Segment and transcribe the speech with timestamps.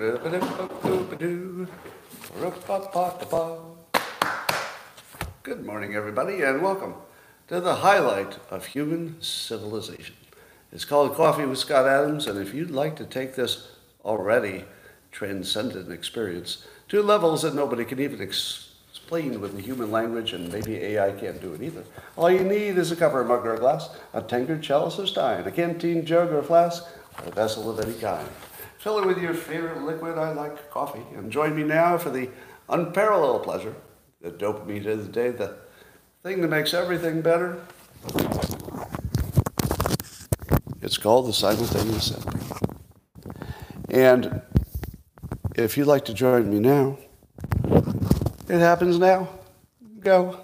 [0.00, 0.32] Good
[5.66, 6.94] morning, everybody, and welcome
[7.48, 10.16] to the highlight of human civilization.
[10.72, 14.64] It's called Coffee with Scott Adams, and if you'd like to take this already
[15.12, 20.76] transcendent experience to levels that nobody can even explain with the human language, and maybe
[20.76, 21.84] AI can't do it either,
[22.16, 25.06] all you need is a or a mug or a glass, a tankard, chalice or
[25.06, 26.84] stein, a canteen, jug or flask,
[27.18, 28.26] or a vessel of any kind.
[28.80, 30.16] Fill it with your favorite liquid.
[30.16, 31.02] I like coffee.
[31.14, 32.30] And join me now for the
[32.70, 33.74] unparalleled pleasure,
[34.22, 35.58] the dopamine of the day, the
[36.22, 37.60] thing that makes everything better.
[40.80, 42.40] It's called the simultaneous sipping.
[43.90, 44.40] And
[45.56, 46.96] if you'd like to join me now,
[48.48, 49.28] it happens now.
[49.98, 50.40] Go.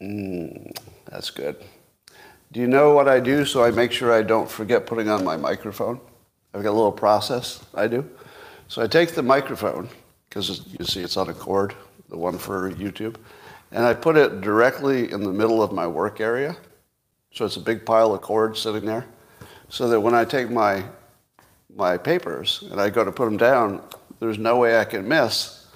[0.00, 0.74] Mm,
[1.10, 1.62] that's good.
[2.52, 5.24] Do you know what I do so I make sure I don't forget putting on
[5.24, 5.98] my microphone?
[6.52, 8.06] I've got a little process I do.
[8.68, 9.88] So I take the microphone,
[10.28, 11.74] because you see it's on a cord,
[12.10, 13.16] the one for YouTube,
[13.70, 16.54] and I put it directly in the middle of my work area.
[17.32, 19.06] So it's a big pile of cords sitting there.
[19.70, 20.84] So that when I take my,
[21.74, 23.82] my papers and I go to put them down,
[24.20, 25.66] there's no way I can miss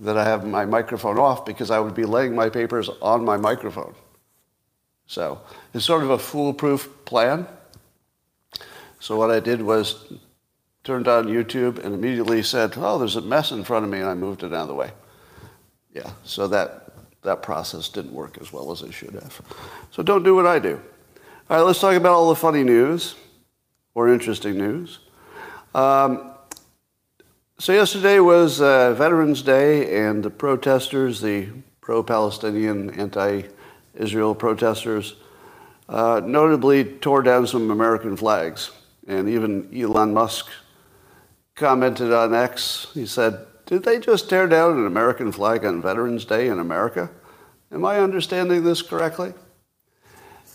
[0.00, 3.36] that I have my microphone off because I would be laying my papers on my
[3.36, 3.94] microphone.
[5.10, 5.40] So
[5.74, 7.48] it's sort of a foolproof plan.
[9.00, 10.12] So what I did was
[10.84, 14.08] turned on YouTube and immediately said, "Oh, there's a mess in front of me," and
[14.08, 14.92] I moved it out of the way.
[15.92, 19.40] Yeah, so that that process didn't work as well as it should have.
[19.90, 20.80] So don't do what I do.
[21.48, 23.16] All right, let's talk about all the funny news
[23.96, 25.00] or interesting news.
[25.74, 26.34] Um,
[27.58, 31.48] so yesterday was uh, Veterans Day, and the protesters, the
[31.80, 33.48] pro-Palestinian, anti
[34.00, 35.14] Israel protesters
[35.88, 38.70] uh, notably tore down some American flags.
[39.06, 40.48] And even Elon Musk
[41.54, 42.86] commented on X.
[42.94, 47.10] He said, Did they just tear down an American flag on Veterans Day in America?
[47.72, 49.34] Am I understanding this correctly?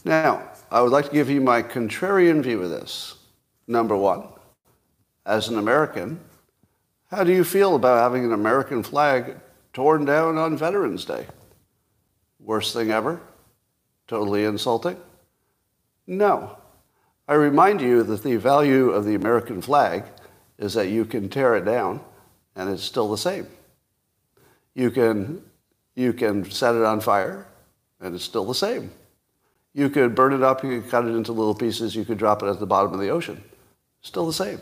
[0.04, 3.16] Now, I would like to give you my contrarian view of this.
[3.68, 4.28] Number one,
[5.26, 6.20] as an American,
[7.12, 9.38] how do you feel about having an American flag
[9.74, 11.26] torn down on Veterans Day?
[12.40, 13.22] Worst thing ever?
[14.08, 14.98] Totally insulting?
[16.08, 16.58] No.
[17.28, 20.04] I remind you that the value of the American flag
[20.58, 22.02] is that you can tear it down
[22.56, 23.48] and it's still the same.
[24.76, 25.44] You can,
[25.96, 27.48] you can set it on fire
[28.00, 28.92] and it's still the same.
[29.74, 32.44] You could burn it up, you could cut it into little pieces, you could drop
[32.44, 33.44] it at the bottom of the ocean.
[34.02, 34.62] Still the same.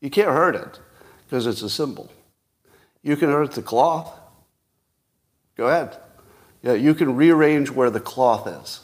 [0.00, 0.80] You can't hurt it
[1.26, 2.10] because it's a symbol.
[3.02, 4.18] You can hurt the cloth.
[5.56, 5.96] Go ahead.
[6.62, 8.80] Yeah, you can rearrange where the cloth is.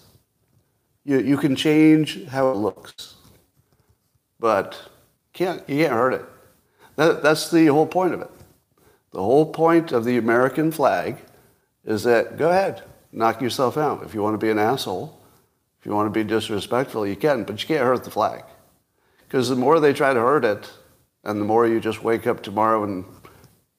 [1.05, 3.15] You, you can change how it looks.
[4.39, 4.79] But
[5.33, 6.25] can't, you can't hurt it.
[6.97, 8.31] That, that's the whole point of it.
[9.13, 11.19] The whole point of the American flag
[11.85, 14.03] is that go ahead, knock yourself out.
[14.05, 15.21] If you want to be an asshole,
[15.79, 18.45] if you want to be disrespectful, you can, but you can't hurt the flag.
[19.27, 20.71] Because the more they try to hurt it,
[21.25, 23.05] and the more you just wake up tomorrow and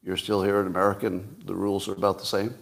[0.03, 2.53] you're still here in America and the rules are about the same,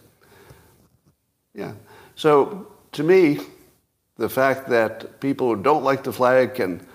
[1.53, 1.73] yeah.
[2.15, 3.39] So to me,
[4.17, 6.85] the fact that people who don't like the flag can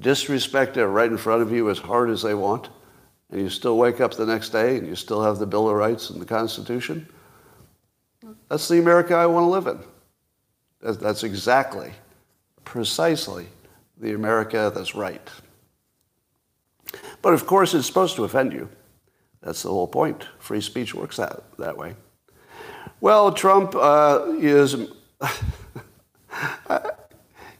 [0.00, 2.68] disrespect it right in front of you as hard as they want,
[3.30, 5.76] and you still wake up the next day and you still have the Bill of
[5.76, 7.08] Rights and the Constitution,
[8.48, 9.80] that's the America I want to live in.
[10.80, 11.92] That's exactly,
[12.64, 13.46] precisely
[13.98, 15.28] the America that's right.
[17.22, 18.68] But of course, it's supposed to offend you.
[19.42, 20.26] That's the whole point.
[20.38, 21.94] Free speech works that, that way.
[23.00, 24.74] Well, Trump uh, is,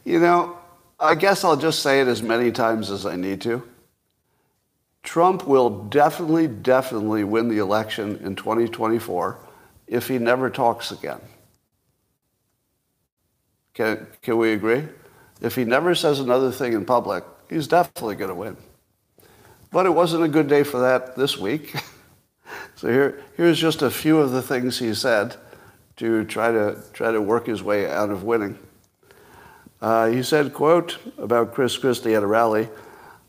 [0.05, 0.59] you know,
[0.99, 3.63] I guess I'll just say it as many times as I need to.
[5.03, 9.39] Trump will definitely, definitely win the election in 2024
[9.87, 11.21] if he never talks again.
[13.75, 14.85] Can, can we agree?
[15.41, 18.57] If he never says another thing in public, he's definitely going to win.
[19.71, 21.77] But it wasn't a good day for that this week.
[22.77, 25.37] So here, here's just a few of the things he said
[25.97, 28.59] to try to try to work his way out of winning.
[29.81, 32.69] Uh, he said, quote, about Chris Christie at a rally,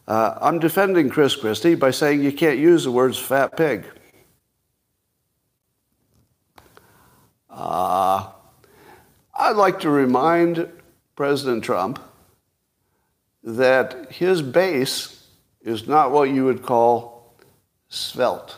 [0.08, 3.86] uh, I'm defending Chris Christie by saying you can't use the words fat pig.
[7.50, 8.30] Uh,
[9.38, 10.70] I'd like to remind
[11.16, 12.00] President Trump
[13.44, 15.28] that his base
[15.62, 17.36] is not what you would call
[17.90, 18.58] svelte.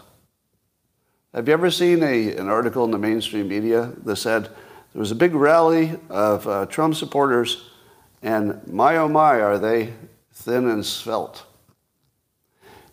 [1.32, 5.12] Have you ever seen a, an article in the mainstream media that said there was
[5.12, 7.70] a big rally of uh, Trump supporters,
[8.24, 9.94] and my oh my, are they
[10.34, 11.44] thin and svelte?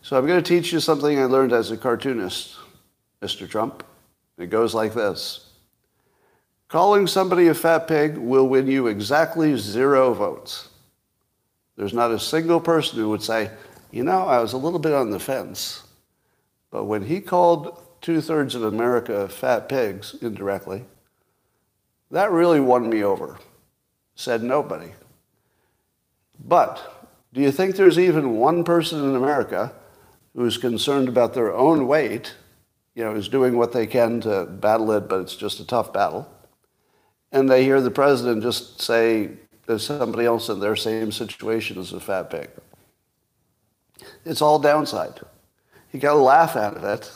[0.03, 2.57] So I'm going to teach you something I learned as a cartoonist,
[3.23, 3.49] Mr.
[3.49, 3.83] Trump.
[4.37, 5.49] It goes like this.
[6.69, 10.69] Calling somebody a fat pig will win you exactly zero votes.
[11.77, 13.51] There's not a single person who would say,
[13.91, 15.85] you know, I was a little bit on the fence.
[16.71, 20.85] But when he called two thirds of America fat pigs indirectly,
[22.13, 23.37] that really won me over.
[24.15, 24.93] Said nobody.
[26.39, 29.73] But do you think there's even one person in America
[30.37, 32.37] who's concerned about their own weight,
[32.95, 35.93] you know, is doing what they can to battle it, but it's just a tough
[35.93, 36.33] battle?
[37.33, 39.31] And they hear the president just say
[39.67, 42.51] there's somebody else in their same situation as a fat pig.
[44.25, 45.19] It's all downside.
[45.93, 47.11] You got to laugh at it.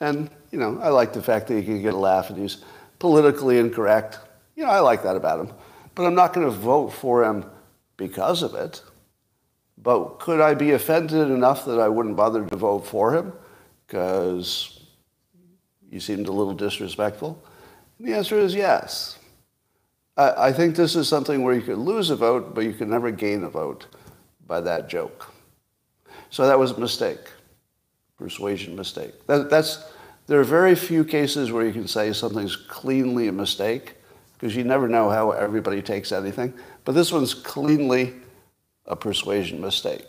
[0.00, 2.58] And, you know, I like the fact that he can get a laugh and he's
[2.98, 4.18] politically incorrect.
[4.54, 5.54] You know, I like that about him.
[5.94, 7.44] But I'm not going to vote for him
[7.96, 8.82] because of it.
[9.78, 13.32] But could I be offended enough that I wouldn't bother to vote for him
[13.86, 14.80] because
[15.90, 17.42] you seemed a little disrespectful?
[17.98, 19.18] And the answer is yes.
[20.16, 22.88] I, I think this is something where you could lose a vote, but you could
[22.88, 23.86] never gain a vote
[24.46, 25.32] by that joke.
[26.30, 27.20] So that was a mistake,
[28.16, 29.12] persuasion mistake.
[29.26, 29.84] That, that's,
[30.26, 33.94] there are very few cases where you can say something's cleanly a mistake
[34.34, 36.52] because you never know how everybody takes anything.
[36.84, 38.14] But this one's cleanly
[38.86, 40.06] a persuasion mistake.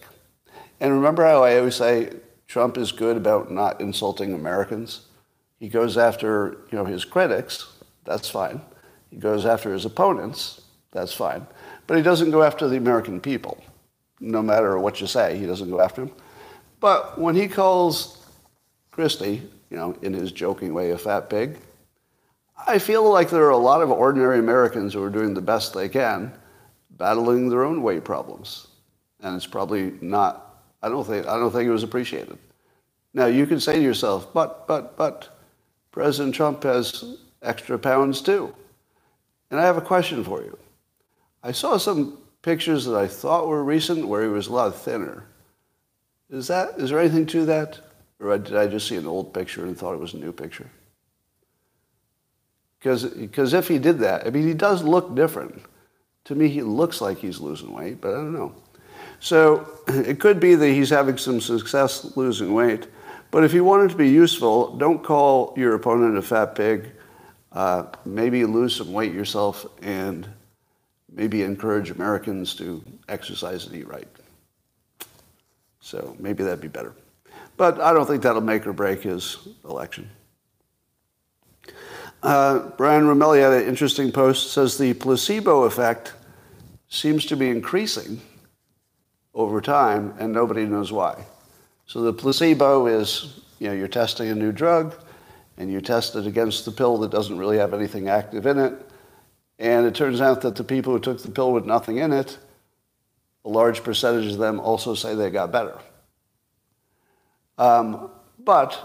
[0.79, 2.13] And remember how I always say
[2.47, 5.01] Trump is good about not insulting Americans?
[5.59, 7.67] He goes after you know, his critics,
[8.05, 8.61] that's fine.
[9.09, 10.61] He goes after his opponents,
[10.91, 11.47] that's fine.
[11.87, 13.63] But he doesn't go after the American people.
[14.19, 16.13] No matter what you say, he doesn't go after them.
[16.79, 18.25] But when he calls
[18.91, 21.57] Christie, you know, in his joking way, a fat pig,
[22.65, 25.73] I feel like there are a lot of ordinary Americans who are doing the best
[25.73, 26.33] they can,
[26.91, 28.67] battling their own weight problems.
[29.21, 32.37] And it's probably not, I don't think, I don't think it was appreciated.
[33.13, 35.29] Now, you can say to yourself, but, but, but,
[35.91, 38.53] President Trump has extra pounds too.
[39.49, 40.55] And I have a question for you.
[41.41, 45.25] I saw some pictures that I thought were recent where he was a lot thinner.
[46.29, 47.79] Is that is there anything to that,
[48.19, 50.69] or did I just see an old picture and thought it was a new picture?
[52.79, 55.61] Because if he did that, I mean, he does look different.
[56.25, 58.53] To me, he looks like he's losing weight, but I don't know.
[59.19, 62.87] So it could be that he's having some success losing weight.
[63.31, 66.91] But if you want it to be useful, don't call your opponent a fat pig
[67.57, 70.27] uh, maybe lose some weight yourself and
[71.11, 74.07] maybe encourage Americans to exercise and eat right.
[75.87, 76.93] So maybe that'd be better.
[77.55, 80.09] But I don't think that'll make or break his election.
[82.21, 84.51] Uh, Brian Roemmele had an interesting post.
[84.51, 86.13] Says the placebo effect
[86.89, 88.19] seems to be increasing
[89.33, 91.23] over time, and nobody knows why.
[91.85, 94.93] So the placebo is, you know, you're testing a new drug
[95.57, 98.73] and you test it against the pill that doesn't really have anything active in it.
[99.57, 102.37] And it turns out that the people who took the pill with nothing in it,
[103.47, 105.79] a large percentage of them also say they got better.
[107.57, 108.77] Um, but,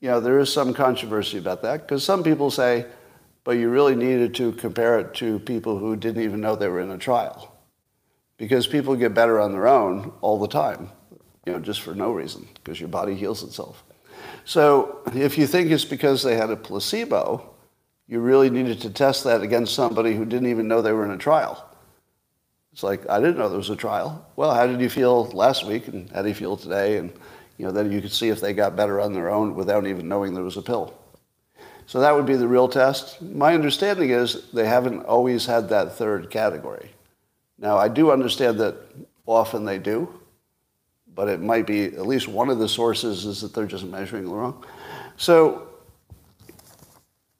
[0.00, 2.86] you know, there is some controversy about that because some people say,
[3.44, 6.80] but you really needed to compare it to people who didn't even know they were
[6.80, 7.54] in a trial.
[8.38, 10.88] Because people get better on their own all the time,
[11.44, 13.84] you know, just for no reason, because your body heals itself.
[14.46, 17.54] So if you think it's because they had a placebo,
[18.08, 21.10] you really needed to test that against somebody who didn't even know they were in
[21.10, 21.65] a trial.
[22.76, 24.22] It's like, I didn't know there was a trial.
[24.36, 26.98] Well, how did you feel last week and how do you feel today?
[26.98, 27.10] And
[27.56, 30.08] you know, then you could see if they got better on their own without even
[30.08, 30.92] knowing there was a pill.
[31.86, 33.22] So that would be the real test.
[33.22, 36.90] My understanding is they haven't always had that third category.
[37.56, 38.76] Now, I do understand that
[39.24, 40.20] often they do,
[41.14, 44.30] but it might be at least one of the sources is that they're just measuring
[44.30, 44.66] wrong.
[45.16, 45.66] So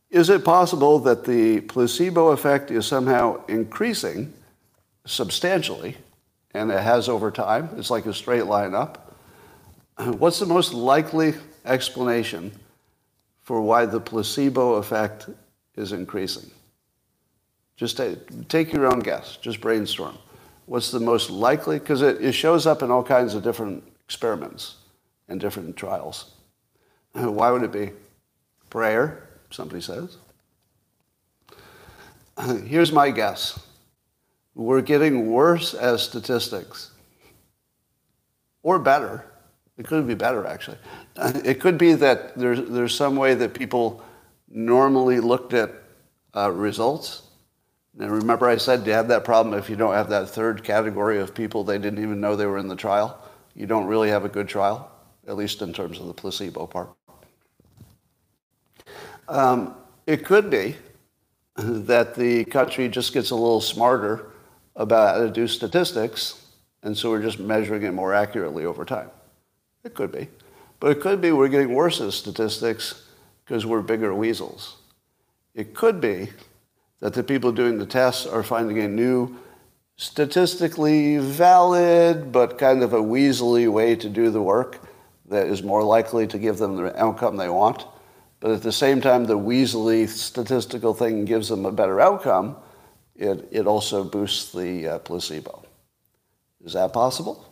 [0.08, 4.32] is it possible that the placebo effect is somehow increasing
[5.06, 5.96] substantially,
[6.52, 7.70] and it has over time?
[7.76, 9.16] It's like a straight line up.
[9.98, 11.34] What's the most likely
[11.64, 12.52] explanation
[13.42, 15.28] for why the placebo effect
[15.76, 16.50] is increasing?
[17.76, 18.00] Just
[18.48, 19.36] take, your own guess.
[19.36, 20.16] Just brainstorm
[20.66, 21.78] what's the most likely?
[21.78, 24.76] Because it, it shows up in all kinds of different experiments
[25.28, 26.32] and different trials.
[27.12, 27.92] Why would it be?
[28.68, 30.18] Prayer, somebody says.
[32.66, 33.65] Here's my guess.
[34.56, 36.90] We're getting worse as statistics.
[38.64, 39.24] Or better.
[39.78, 40.78] It could be better, actually.
[41.44, 44.02] It could be that there's, there's some way that people
[44.48, 45.70] normally looked at
[46.34, 47.26] uh, results
[47.98, 51.18] and remember I said you have that problem if you don't have that third category
[51.18, 53.18] of people they didn't even know they were in the trial.
[53.54, 54.90] You don't really have a good trial.
[55.26, 56.90] at least in terms of the placebo part.
[59.28, 59.74] Um,
[60.06, 60.76] it could be
[61.56, 64.30] that the country just gets a little smarter
[64.76, 66.44] about how to do statistics,
[66.82, 69.10] and so we're just measuring it more accurately over time.
[69.82, 70.28] It could be.
[70.78, 73.02] But it could be we're getting worse at statistics
[73.44, 74.76] because we're bigger weasels.
[75.54, 76.28] It could be
[77.00, 79.36] that the people doing the tests are finding a new
[79.96, 84.86] statistically valid but kind of a weaselly way to do the work
[85.28, 87.84] that is more likely to give them the outcome they want.
[88.40, 92.56] But at the same time, the weaselly statistical thing gives them a better outcome,
[93.18, 95.64] it, it also boosts the uh, placebo.
[96.64, 97.46] Is that possible?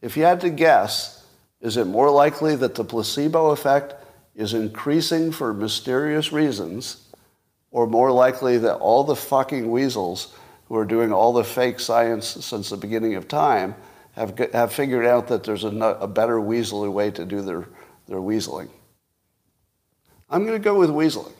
[0.00, 1.26] If you had to guess,
[1.60, 3.94] is it more likely that the placebo effect
[4.34, 7.08] is increasing for mysterious reasons,
[7.70, 10.34] or more likely that all the fucking weasels
[10.66, 13.74] who are doing all the fake science since the beginning of time
[14.12, 17.66] have, have figured out that there's a, a better weaselly way to do their,
[18.08, 18.68] their weaseling.
[20.28, 21.32] I'm going to go with weaseling.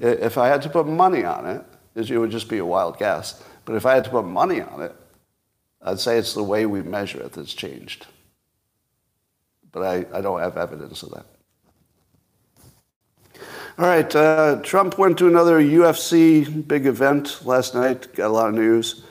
[0.00, 3.42] If I had to put money on it, it would just be a wild guess.
[3.64, 4.94] But if I had to put money on it,
[5.80, 8.06] I'd say it's the way we measure it that's changed.
[9.72, 11.26] But I, I don't have evidence of that.
[13.78, 18.48] All right, uh, Trump went to another UFC big event last night, got a lot
[18.48, 19.04] of news.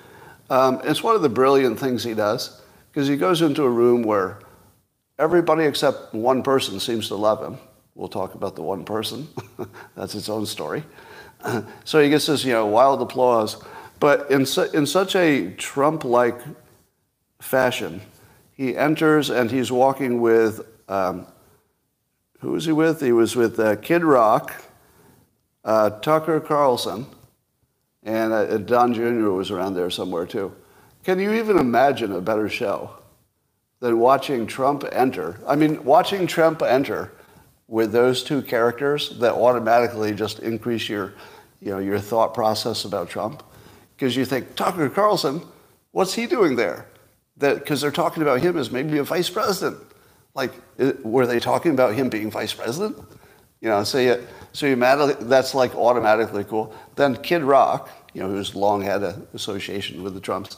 [0.51, 2.61] Um, it's one of the brilliant things he does,
[2.91, 4.37] because he goes into a room where
[5.17, 7.57] everybody except one person seems to love him.
[7.95, 9.27] We'll talk about the one person.
[9.95, 10.83] That's its own story.
[11.83, 13.63] so he gets this, you know, wild applause.
[13.99, 16.39] But in, su- in such a Trump-like
[17.39, 18.01] fashion,
[18.53, 21.27] he enters and he's walking with um,
[22.39, 23.01] who was he with?
[23.01, 24.51] He was with uh, Kid Rock,
[25.63, 27.05] uh, Tucker Carlson,
[28.03, 29.29] and uh, Don Jr.
[29.29, 30.51] was around there somewhere too.
[31.03, 32.91] Can you even imagine a better show
[33.79, 35.39] than watching Trump enter?
[35.47, 37.11] I mean, watching Trump enter
[37.71, 41.13] with those two characters that automatically just increase your,
[41.61, 43.41] you know, your thought process about Trump.
[43.95, 45.41] Because you think, Tucker Carlson,
[45.91, 46.85] what's he doing there?
[47.37, 49.77] Because they're talking about him as maybe a vice president.
[50.35, 50.51] Like,
[51.01, 52.97] were they talking about him being vice president?
[53.61, 56.75] You know, so you, so you that's like automatically cool.
[56.97, 60.57] Then Kid Rock, you know, who's long had an association with the Trumps,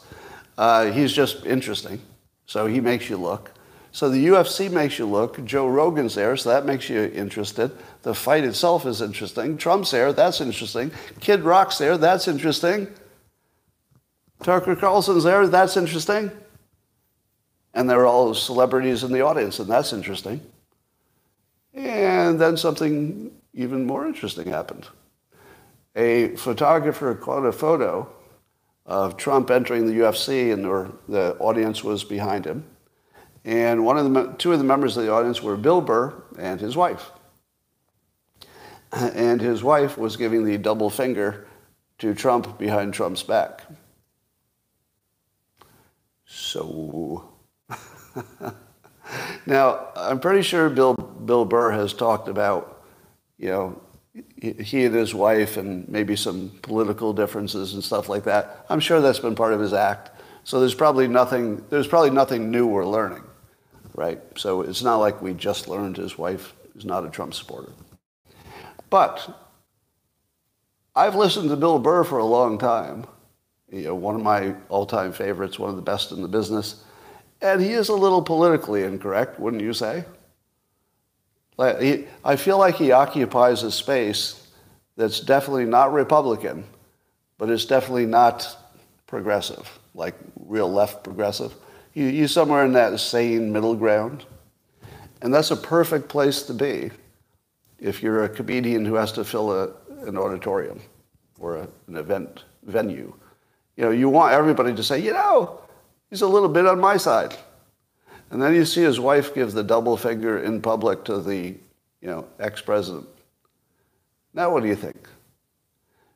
[0.57, 2.01] uh, he's just interesting.
[2.47, 3.51] So he makes you look.
[3.93, 5.45] So the UFC makes you look.
[5.45, 7.71] Joe Rogan's there, so that makes you interested.
[8.01, 9.55] The fight itself is interesting.
[9.55, 10.91] Trump's there, that's interesting.
[11.19, 12.87] Kid Rock's there, that's interesting.
[14.41, 16.31] Tucker Carlson's there, that's interesting.
[17.75, 20.41] And there are all celebrities in the audience, and that's interesting.
[21.75, 24.87] And then something even more interesting happened.
[25.95, 28.11] A photographer caught a photo
[28.87, 30.65] of Trump entering the UFC, and
[31.07, 32.65] the audience was behind him.
[33.45, 36.61] And one of the, two of the members of the audience were Bill Burr and
[36.61, 37.11] his wife.
[38.93, 41.47] And his wife was giving the double finger
[41.97, 43.63] to Trump behind Trump's back.
[46.25, 47.31] So
[49.45, 52.83] now, I'm pretty sure Bill, Bill Burr has talked about,
[53.37, 53.81] you know,
[54.41, 58.65] he and his wife and maybe some political differences and stuff like that.
[58.69, 60.11] I'm sure that's been part of his act.
[60.43, 63.23] So there's probably nothing, there's probably nothing new we're learning,
[63.95, 64.21] right?
[64.37, 67.71] So it's not like we just learned his wife is not a Trump supporter.
[68.89, 69.39] But
[70.95, 73.05] I've listened to Bill Burr for a long time.
[73.71, 76.83] You know, one of my all-time favorites, one of the best in the business.
[77.41, 80.05] And he is a little politically incorrect, wouldn't you say?
[81.57, 84.47] Like, I feel like he occupies a space
[84.95, 86.63] that's definitely not Republican,
[87.37, 88.55] but it's definitely not
[89.07, 91.53] progressive, like real left progressive.
[91.93, 94.25] He's somewhere in that sane middle ground.
[95.21, 96.91] And that's a perfect place to be
[97.79, 99.71] if you're a comedian who has to fill a,
[100.05, 100.81] an auditorium
[101.39, 103.13] or a, an event venue.
[103.77, 105.59] You know, you want everybody to say, you know,
[106.13, 107.35] He's a little bit on my side.
[108.29, 111.55] And then you see his wife give the double finger in public to the,
[112.01, 113.07] you know, ex-president.
[114.31, 115.09] Now what do you think?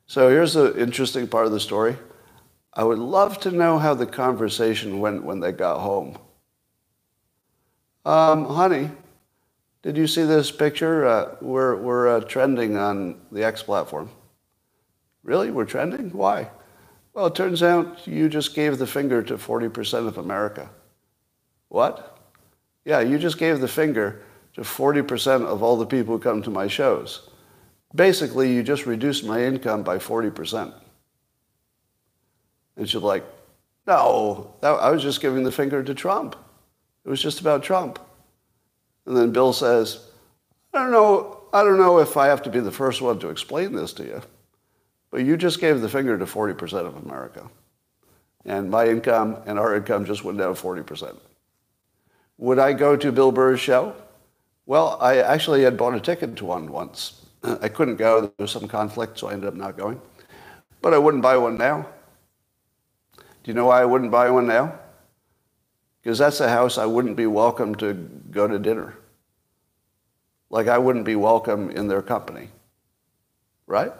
[0.06, 1.96] So here's the interesting part of the story.
[2.74, 6.18] I would love to know how the conversation went when they got home.
[8.04, 8.90] Um, honey,
[9.82, 11.06] did you see this picture?
[11.06, 14.10] Uh, we're we're uh, trending on the X platform.
[15.22, 15.50] Really?
[15.50, 16.10] We're trending?
[16.10, 16.50] Why?
[17.12, 20.70] Well, it turns out you just gave the finger to 40% of America.
[21.68, 22.18] What?
[22.84, 24.22] Yeah, you just gave the finger
[24.54, 27.28] to 40% of all the people who come to my shows.
[27.94, 30.72] Basically, you just reduced my income by 40%.
[32.78, 33.24] And she's like,
[33.86, 36.36] no, that, I was just giving the finger to Trump.
[37.04, 37.98] It was just about Trump.
[39.04, 40.08] And then Bill says,
[40.72, 43.30] I don't know, I don't know if I have to be the first one to
[43.30, 44.22] explain this to you,
[45.10, 47.50] but you just gave the finger to 40% of America.
[48.44, 51.16] And my income and our income just went down 40%.
[52.38, 53.94] Would I go to Bill Burr's show?
[54.66, 57.24] Well, I actually had bought a ticket to one once.
[57.42, 58.20] I couldn't go.
[58.20, 60.00] There was some conflict, so I ended up not going.
[60.82, 61.88] But I wouldn't buy one now.
[63.48, 64.78] Do you know why I wouldn't buy one now?
[66.02, 67.94] Because that's a house I wouldn't be welcome to
[68.30, 68.94] go to dinner.
[70.50, 72.50] Like I wouldn't be welcome in their company.
[73.66, 73.90] Right?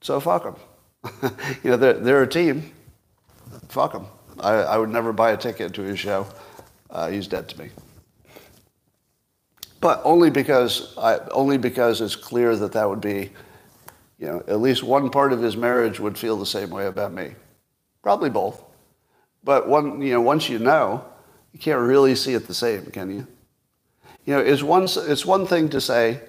[0.00, 1.32] So fuck them.
[1.64, 2.70] you know, they're, they're a team.
[3.68, 4.06] Fuck them.
[4.38, 6.24] I, I would never buy a ticket to his show.
[6.90, 7.70] Uh, he's dead to me.
[9.80, 13.32] But only because, I, only because it's clear that that would be,
[14.20, 17.12] you know, at least one part of his marriage would feel the same way about
[17.12, 17.34] me.
[18.04, 18.62] Probably both.
[19.42, 21.06] But one, you know, once you know,
[21.54, 23.26] you can't really see it the same, can you?
[24.26, 26.20] You know, it's one, it's one thing to say,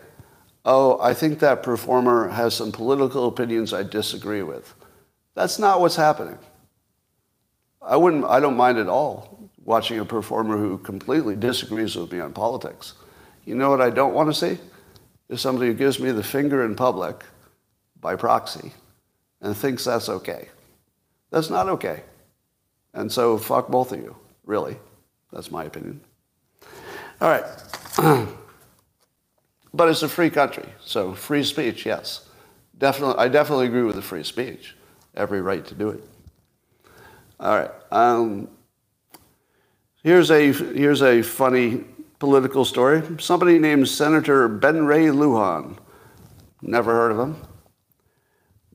[0.64, 4.74] oh, I think that performer has some political opinions I disagree with.
[5.34, 6.38] That's not what's happening.
[7.82, 12.22] I wouldn't, I don't mind at all watching a performer who completely disagrees with me
[12.22, 12.94] on politics.
[13.44, 14.62] You know what I don't want to see?
[15.28, 17.26] Is somebody who gives me the finger in public
[18.00, 18.72] by proxy
[19.42, 20.48] and thinks that's okay.
[21.32, 22.04] That's not okay.
[22.94, 24.16] And so fuck both of you,
[24.46, 24.78] really.
[25.32, 26.02] That's my opinion.
[27.22, 27.46] All right.
[29.74, 32.28] but it's a free country, so free speech, yes.
[32.78, 34.76] Definitely, I definitely agree with the free speech.
[35.16, 36.04] Every right to do it.
[37.40, 37.72] All right.
[37.92, 38.50] Um,
[40.04, 41.84] here's a here's a funny
[42.20, 43.02] political story.
[43.20, 45.78] Somebody named Senator Ben Ray Lujan.
[46.62, 47.42] Never heard of him.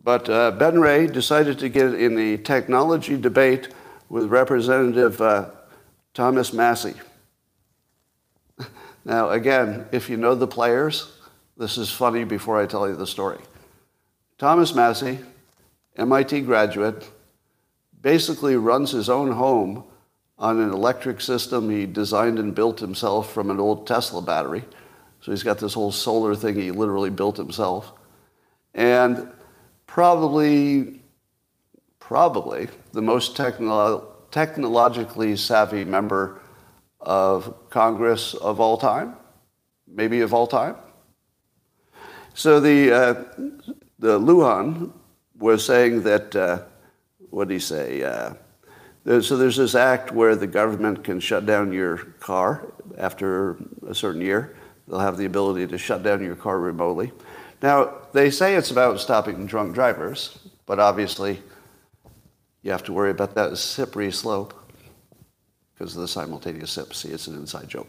[0.02, 3.68] But uh, Ben Ray decided to get in the technology debate
[4.08, 5.50] with Representative uh,
[6.14, 6.94] Thomas Massie.
[9.02, 11.10] Now, again, if you know the players,
[11.56, 13.38] this is funny before I tell you the story.
[14.36, 15.18] Thomas Massie,
[15.96, 17.10] MIT graduate,
[18.02, 19.84] basically runs his own home
[20.38, 24.64] on an electric system he designed and built himself from an old Tesla battery.
[25.20, 27.92] So he's got this whole solar thing he literally built himself.
[28.74, 29.28] And
[29.90, 31.00] probably,
[31.98, 36.40] probably the most technolo- technologically savvy member
[37.00, 39.16] of Congress of all time,
[39.88, 40.76] maybe of all time.
[42.34, 43.14] So the, uh,
[43.98, 44.92] the Lujan
[45.40, 46.62] was saying that, uh,
[47.30, 48.04] what did he say?
[48.04, 48.34] Uh,
[49.20, 53.56] so there's this act where the government can shut down your car after
[53.88, 54.56] a certain year.
[54.86, 57.10] They'll have the ability to shut down your car remotely.
[57.62, 61.42] Now, they say it's about stopping drunk drivers, but obviously
[62.62, 64.54] you have to worry about that slippery slope
[65.74, 66.94] because of the simultaneous sip.
[66.94, 67.88] See, it's an inside joke.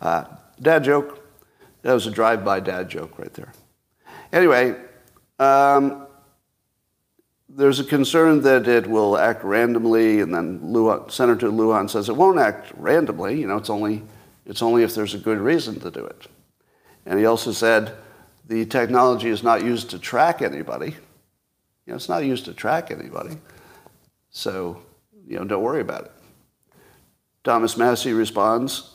[0.00, 0.24] Uh,
[0.60, 1.24] dad joke.
[1.82, 3.52] That was a drive-by dad joke right there.
[4.32, 4.76] Anyway,
[5.38, 6.06] um,
[7.48, 10.60] there's a concern that it will act randomly, and then
[11.08, 13.40] Senator Lujan says it won't act randomly.
[13.40, 14.02] You know, it's only,
[14.44, 16.26] it's only if there's a good reason to do it.
[17.06, 17.96] And he also said
[18.48, 20.96] the technology is not used to track anybody.
[21.86, 23.36] You know, it's not used to track anybody.
[24.30, 24.82] So,
[25.26, 26.12] you know, don't worry about it.
[27.44, 28.94] Thomas Massie responds,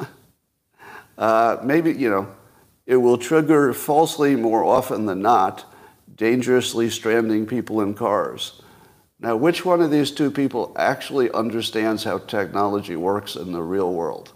[1.17, 2.27] uh, maybe, you know,
[2.85, 5.71] it will trigger falsely more often than not
[6.15, 8.61] dangerously stranding people in cars.
[9.19, 13.93] Now, which one of these two people actually understands how technology works in the real
[13.93, 14.33] world?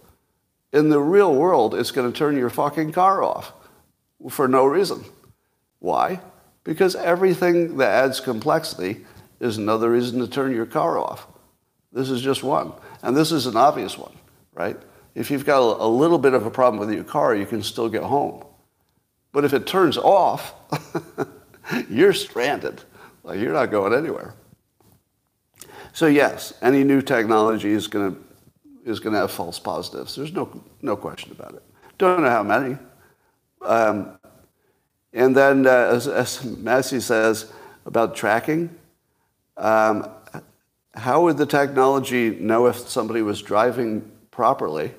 [0.72, 3.54] In the real world, it's going to turn your fucking car off
[4.30, 5.04] for no reason.
[5.80, 6.22] Why?
[6.64, 9.06] Because everything that adds complexity
[9.40, 11.28] is another reason to turn your car off.
[11.92, 12.74] This is just one.
[13.02, 14.16] And this is an obvious one,
[14.54, 14.78] right?
[15.16, 17.90] If you've got a, little bit of a problem with your car, you can still
[17.90, 18.44] get home.
[19.32, 20.54] But if it turns off,
[21.90, 22.82] you're stranded.
[23.24, 24.36] Like you're not going anywhere.
[25.94, 28.22] So yes, any new technology is going to
[28.86, 30.16] is going to have false positives.
[30.16, 31.64] There's no no question about it.
[31.98, 32.78] Don't know how many.
[33.62, 34.18] Um,
[35.14, 37.52] and then, uh, as, as Massie says
[37.86, 38.76] about tracking,
[39.56, 40.10] um,
[40.94, 44.94] how would the technology know if somebody was driving properly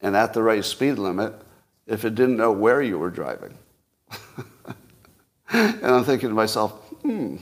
[0.00, 1.32] and at the right speed limit
[1.86, 3.56] if it didn't know where you were driving?
[5.50, 7.36] and I'm thinking to myself, hmm,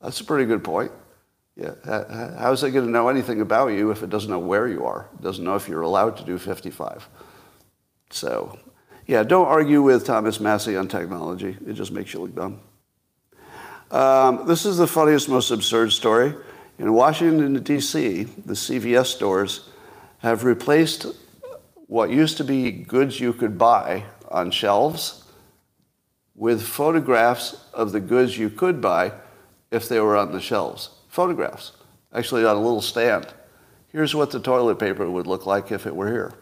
[0.00, 0.92] that's a pretty good point.
[1.56, 1.74] Yeah,
[2.38, 4.86] how is it going to know anything about you if it doesn't know where you
[4.86, 5.08] are?
[5.18, 7.08] It doesn't know if you're allowed to do 55.
[8.10, 8.58] So,
[9.12, 11.54] yeah, don't argue with Thomas Massie on technology.
[11.66, 12.60] It just makes you look dumb.
[13.90, 16.34] Um, this is the funniest, most absurd story.
[16.78, 19.68] In Washington, D.C., the CVS stores
[20.20, 21.04] have replaced
[21.88, 25.24] what used to be goods you could buy on shelves
[26.34, 29.12] with photographs of the goods you could buy
[29.70, 30.88] if they were on the shelves.
[31.08, 31.72] Photographs,
[32.14, 33.26] actually on a little stand.
[33.88, 36.32] Here's what the toilet paper would look like if it were here.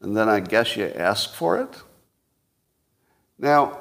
[0.00, 1.82] And then I guess you ask for it.
[3.38, 3.80] Now,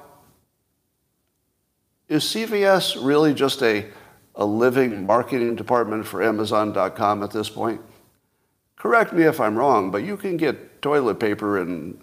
[2.07, 3.85] is CVS really just a,
[4.35, 7.81] a living marketing department for Amazon.com at this point?
[8.75, 12.01] Correct me if I'm wrong, but you can get toilet paper in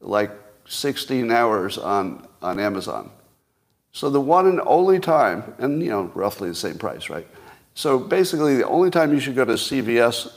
[0.00, 0.30] like
[0.66, 3.10] 16 hours on, on Amazon.
[3.92, 7.26] So the one and only time, and you know, roughly the same price, right?
[7.74, 10.32] So basically, the only time you should go to CVS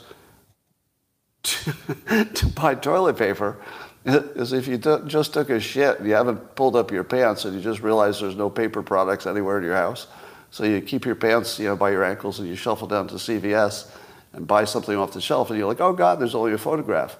[1.46, 3.56] to, to buy toilet paper
[4.04, 7.44] is if you t- just took a shit and you haven't pulled up your pants
[7.44, 10.06] and you just realize there's no paper products anywhere in your house.
[10.50, 13.14] So you keep your pants, you know, by your ankles and you shuffle down to
[13.16, 13.90] CVS
[14.32, 17.16] and buy something off the shelf and you're like, oh God, there's only a photograph.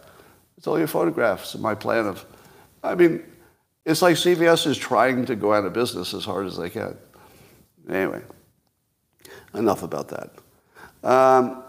[0.57, 1.45] It's only a photograph.
[1.45, 2.25] So my plan of,
[2.83, 3.23] I mean,
[3.85, 6.97] it's like CVS is trying to go out of business as hard as they can.
[7.89, 8.23] Anyway,
[9.55, 10.31] enough about that.
[11.09, 11.63] Um,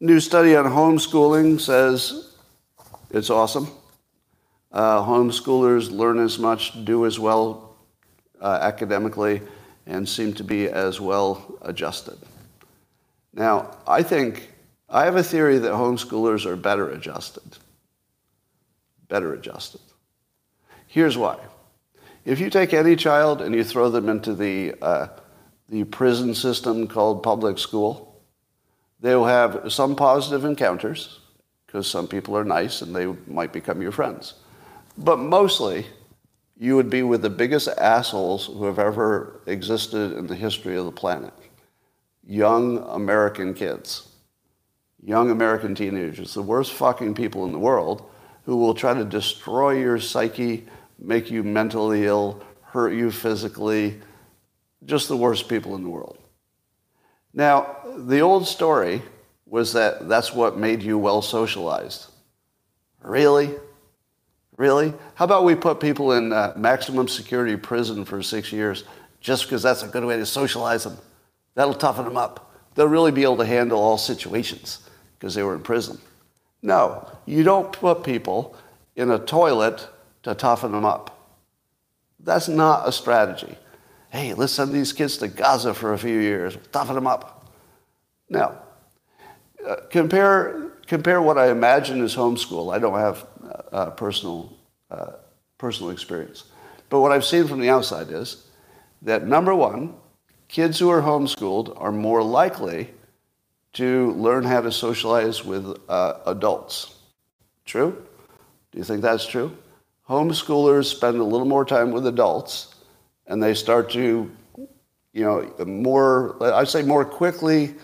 [0.00, 2.34] new study on homeschooling says
[3.10, 3.68] it's awesome.
[4.72, 7.76] Uh, homeschoolers learn as much, do as well
[8.40, 9.42] uh, academically,
[9.86, 12.16] and seem to be as well adjusted.
[13.34, 14.50] Now, I think,
[14.88, 17.58] I have a theory that homeschoolers are better adjusted.
[19.08, 19.80] Better adjusted.
[20.86, 21.38] Here's why.
[22.24, 25.08] If you take any child and you throw them into the, uh,
[25.68, 28.09] the prison system called public school,
[29.00, 31.20] they will have some positive encounters
[31.66, 34.34] because some people are nice and they might become your friends.
[34.98, 35.86] But mostly,
[36.58, 40.84] you would be with the biggest assholes who have ever existed in the history of
[40.84, 41.32] the planet.
[42.26, 44.08] Young American kids,
[45.02, 48.10] young American teenagers, the worst fucking people in the world,
[48.44, 50.66] who will try to destroy your psyche,
[50.98, 54.00] make you mentally ill, hurt you physically,
[54.84, 56.18] just the worst people in the world.
[57.32, 59.02] Now, the old story
[59.46, 62.06] was that that's what made you well socialized.
[63.02, 63.54] Really?
[64.56, 64.92] Really?
[65.14, 68.84] How about we put people in uh, maximum security prison for six years
[69.20, 70.98] just because that's a good way to socialize them?
[71.54, 72.54] That'll toughen them up.
[72.74, 74.80] They'll really be able to handle all situations
[75.18, 75.98] because they were in prison.
[76.62, 78.54] No, you don't put people
[78.96, 79.88] in a toilet
[80.22, 81.16] to toughen them up.
[82.20, 83.56] That's not a strategy.
[84.10, 87.52] Hey, let's send these kids to Gaza for a few years, toughen them up.
[88.28, 88.58] Now,
[89.64, 92.74] uh, compare, compare what I imagine is homeschool.
[92.74, 93.26] I don't have
[93.70, 94.52] uh, personal,
[94.90, 95.12] uh,
[95.58, 96.44] personal experience.
[96.88, 98.46] But what I've seen from the outside is
[99.02, 99.94] that number one,
[100.48, 102.90] kids who are homeschooled are more likely
[103.74, 106.96] to learn how to socialize with uh, adults.
[107.64, 108.04] True?
[108.72, 109.56] Do you think that's true?
[110.08, 112.69] Homeschoolers spend a little more time with adults
[113.30, 114.28] and they start to,
[115.12, 117.76] you know, more, I say more quickly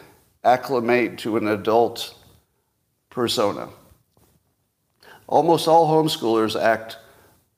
[0.42, 2.14] acclimate to an adult
[3.10, 3.68] persona.
[5.28, 6.98] Almost all homeschoolers act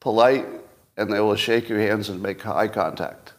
[0.01, 0.47] polite
[0.99, 3.33] and they will shake your hands and make eye contact.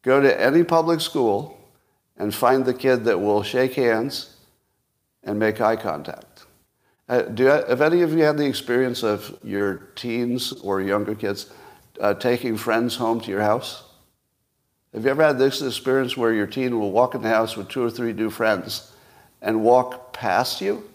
[0.00, 1.60] Go to any public school
[2.16, 4.36] and find the kid that will shake hands
[5.24, 6.46] and make eye contact.
[7.06, 11.50] Uh, do have any of you had the experience of your teens or younger kids
[12.00, 13.84] uh, taking friends home to your house?
[14.94, 17.68] Have you ever had this experience where your teen will walk in the house with
[17.68, 18.92] two or three new friends
[19.42, 20.88] and walk past you?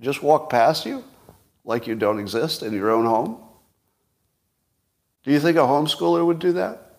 [0.00, 1.02] just walk past you
[1.64, 3.42] like you don't exist in your own home?
[5.24, 6.96] Do you think a homeschooler would do that?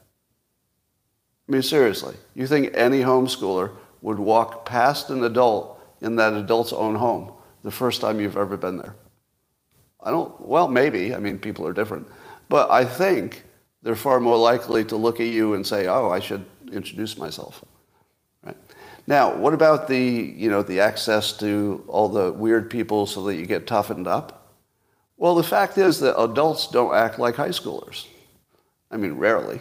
[1.47, 6.73] I mean, seriously, you think any homeschooler would walk past an adult in that adult's
[6.73, 7.31] own home
[7.63, 8.95] the first time you've ever been there?
[10.01, 11.13] I don't, well, maybe.
[11.13, 12.07] I mean, people are different.
[12.49, 13.43] But I think
[13.81, 17.63] they're far more likely to look at you and say, oh, I should introduce myself.
[18.43, 18.57] Right?
[19.05, 23.35] Now, what about the, you know, the access to all the weird people so that
[23.35, 24.53] you get toughened up?
[25.17, 28.05] Well, the fact is that adults don't act like high schoolers.
[28.91, 29.59] I mean, rarely.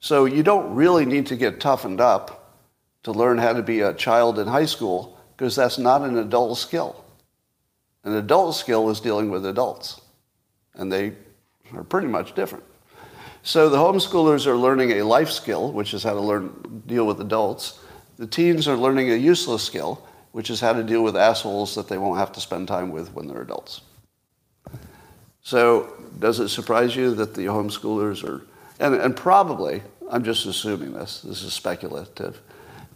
[0.00, 2.56] So you don't really need to get toughened up
[3.02, 6.58] to learn how to be a child in high school because that's not an adult
[6.58, 7.04] skill.
[8.08, 10.00] An adult skill is dealing with adults,
[10.72, 11.12] and they
[11.74, 12.64] are pretty much different.
[13.42, 17.20] So the homeschoolers are learning a life skill, which is how to learn deal with
[17.20, 17.78] adults,
[18.16, 21.86] the teens are learning a useless skill, which is how to deal with assholes that
[21.86, 23.82] they won't have to spend time with when they're adults.
[25.42, 28.46] So does it surprise you that the homeschoolers are,
[28.80, 32.40] and, and probably, I'm just assuming this, this is speculative,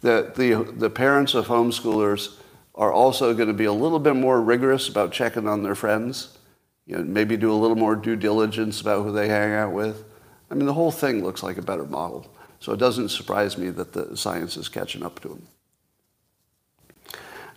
[0.01, 2.37] that the, the parents of homeschoolers
[2.75, 6.37] are also going to be a little bit more rigorous about checking on their friends.
[6.85, 10.03] You know, maybe do a little more due diligence about who they hang out with.
[10.49, 12.31] I mean, the whole thing looks like a better model.
[12.59, 15.47] So it doesn't surprise me that the science is catching up to them.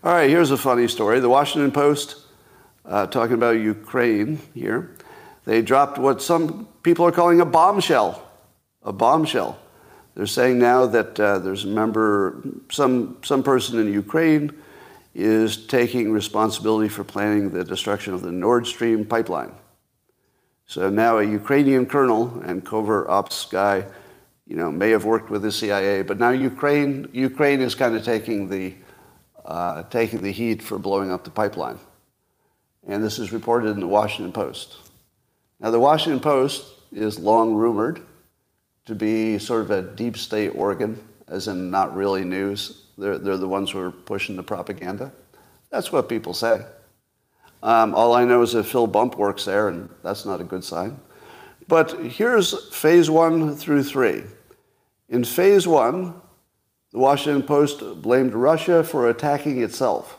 [0.04, 1.20] All right, here's a funny story.
[1.20, 2.16] The Washington Post,
[2.84, 4.96] uh, talking about Ukraine here,
[5.44, 8.22] they dropped what some people are calling a bombshell.
[8.82, 9.58] A bombshell.
[10.14, 14.52] They're saying now that uh, there's a member, some, some person in Ukraine
[15.16, 19.50] is taking responsibility for planning the destruction of the Nord Stream pipeline.
[20.66, 23.86] So now a Ukrainian colonel and covert ops guy,
[24.46, 28.04] you know, may have worked with the CIA, but now Ukraine, Ukraine is kind of
[28.04, 28.74] taking the,
[29.46, 31.78] uh, taking the heat for blowing up the pipeline.
[32.86, 34.76] And this is reported in the Washington Post.
[35.60, 38.02] Now, the Washington Post is long rumored
[38.84, 42.85] to be sort of a deep state organ, as in not really news.
[42.98, 45.12] They're, they're the ones who are pushing the propaganda.
[45.70, 46.64] That's what people say.
[47.62, 50.64] Um, all I know is that Phil Bump works there, and that's not a good
[50.64, 51.00] sign.
[51.68, 54.22] But here's phase one through three.
[55.08, 56.14] In phase one,
[56.92, 60.18] the Washington Post blamed Russia for attacking itself,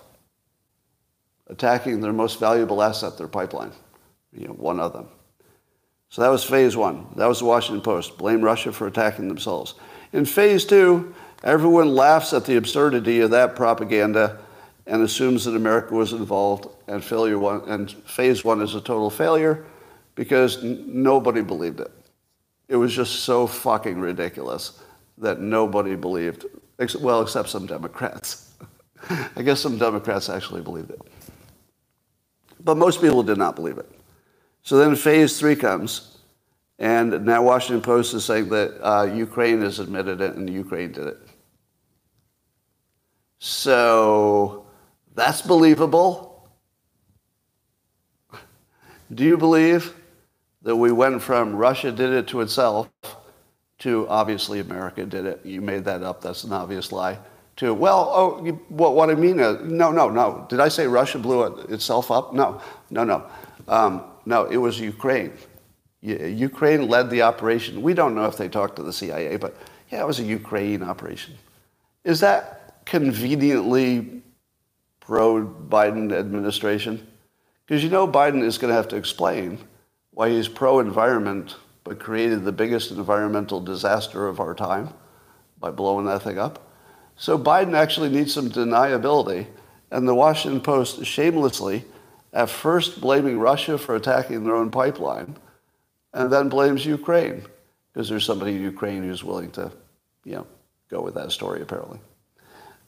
[1.48, 3.72] attacking their most valuable asset, their pipeline,
[4.34, 5.08] you know, one of them.
[6.10, 7.08] So that was phase one.
[7.16, 8.18] That was the Washington Post.
[8.18, 9.76] Blame Russia for attacking themselves.
[10.14, 11.14] In phase two,
[11.44, 14.40] everyone laughs at the absurdity of that propaganda
[14.88, 19.10] and assumes that America was involved, and failure one, and phase one is a total
[19.10, 19.66] failure
[20.16, 21.92] because n- nobody believed it.
[22.70, 24.82] It was just so fucking ridiculous
[25.18, 26.46] that nobody believed,
[26.80, 28.54] ex- well, except some Democrats.
[29.36, 31.02] I guess some Democrats actually believed it.
[32.64, 33.90] But most people did not believe it.
[34.64, 36.18] So then phase three comes,
[36.80, 41.08] and now Washington Post is saying that uh, Ukraine has admitted it and Ukraine did
[41.08, 41.18] it.
[43.40, 44.66] So
[45.16, 46.50] that's believable.
[49.14, 49.94] Do you believe
[50.64, 52.90] that we went from Russia did it to itself
[53.80, 55.46] to obviously America did it?
[55.46, 56.22] You made that up.
[56.22, 57.18] That's an obvious lie.
[57.58, 60.46] To, well, oh, you, what, what I mean is, no, no, no.
[60.50, 62.34] Did I say Russia blew it, itself up?
[62.34, 63.26] No, no, no.
[63.68, 65.34] Um, no, it was Ukraine.
[66.02, 67.82] Ukraine led the operation.
[67.82, 69.56] We don't know if they talked to the CIA, but
[69.90, 71.36] yeah, it was a Ukraine operation.
[72.04, 74.24] Is that conveniently
[75.00, 77.06] pro Biden administration?
[77.66, 79.60] Because you know Biden is going to have to explain
[80.12, 84.94] why he's pro environment but created the biggest environmental disaster of our time
[85.60, 86.72] by blowing that thing up.
[87.16, 89.48] So Biden actually needs some deniability.
[89.90, 91.86] And the Washington Post shamelessly,
[92.34, 95.38] at first blaming Russia for attacking their own pipeline,
[96.14, 97.46] and then blames Ukraine
[97.94, 99.72] because there's somebody in Ukraine who's willing to,
[100.26, 100.48] you know,
[100.90, 102.00] go with that story apparently.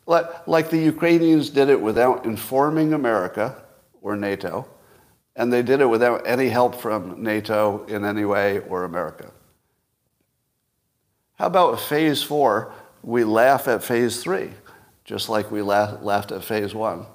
[0.10, 3.62] Like the Ukrainians did it without informing America
[4.02, 4.68] or NATO,
[5.36, 9.30] and they did it without any help from NATO in any way or America.
[11.36, 12.74] How about phase four?
[13.04, 14.50] We laugh at phase three,
[15.06, 17.06] just like we laughed at phase one,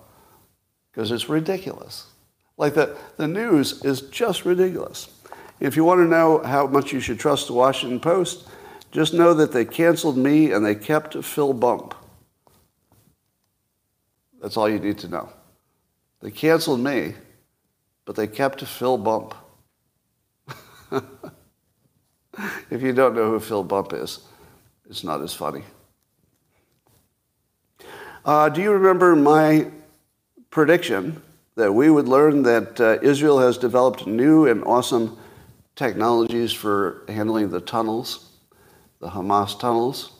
[0.93, 2.07] because it's ridiculous.
[2.57, 5.09] Like the, the news is just ridiculous.
[5.59, 8.47] If you want to know how much you should trust the Washington Post,
[8.93, 11.97] just know that they canceled me and they kept Phil Bump.
[14.45, 15.31] That's all you need to know.
[16.21, 17.15] They canceled me,
[18.05, 19.35] but they kept Phil Bump.
[22.71, 24.21] if you don't know who Phil Bump is,
[24.87, 25.63] it's not as funny.
[28.23, 29.71] Uh, do you remember my
[30.51, 31.23] prediction
[31.55, 35.17] that we would learn that uh, Israel has developed new and awesome
[35.75, 38.29] technologies for handling the tunnels,
[39.01, 40.13] the Hamas tunnels?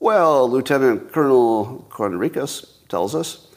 [0.00, 3.48] Well, Lieutenant Colonel Conricus tells us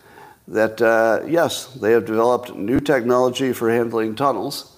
[0.47, 4.77] that uh, yes, they have developed new technology for handling tunnels,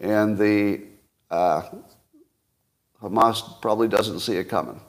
[0.00, 0.82] and the
[1.30, 1.62] uh,
[3.00, 4.80] Hamas probably doesn't see it coming.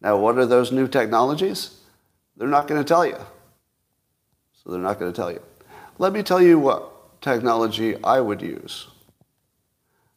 [0.00, 1.80] Now, what are those new technologies?
[2.36, 3.18] They're not going to tell you.
[4.54, 5.42] So they're not going to tell you.
[5.98, 8.88] Let me tell you what technology I would use.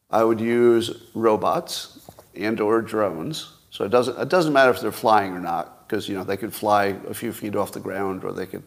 [0.09, 1.99] I would use robots
[2.35, 3.51] and or drones.
[3.69, 6.37] So it doesn't, it doesn't matter if they're flying or not because you know they
[6.37, 8.63] could fly a few feet off the ground or they could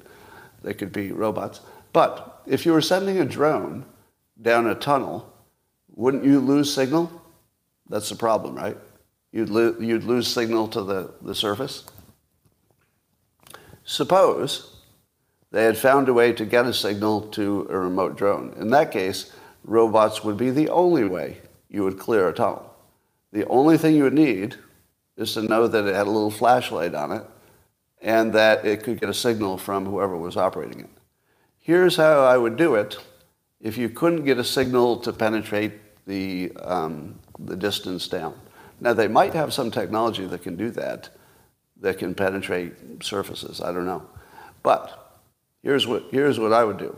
[0.62, 1.60] they could be robots.
[1.92, 3.84] But if you were sending a drone
[4.40, 5.32] down a tunnel,
[5.94, 7.10] wouldn't you lose signal?
[7.88, 8.76] That's the problem, right?
[9.32, 11.84] You'd, lo- you'd lose signal to the, the surface.
[13.84, 14.76] Suppose
[15.50, 18.54] they had found a way to get a signal to a remote drone.
[18.58, 19.32] In that case,
[19.64, 21.38] robots would be the only way
[21.70, 22.74] you would clear a tunnel.
[23.32, 24.56] The only thing you would need
[25.18, 27.24] is to know that it had a little flashlight on it
[28.00, 30.90] and that it could get a signal from whoever was operating it.
[31.58, 32.96] Here's how I would do it
[33.60, 35.72] if you couldn't get a signal to penetrate
[36.06, 38.38] the, um, the distance down.
[38.80, 41.10] Now, they might have some technology that can do that,
[41.80, 43.60] that can penetrate surfaces.
[43.60, 44.06] I don't know.
[44.62, 45.20] But
[45.62, 46.96] here's what, here's what I would do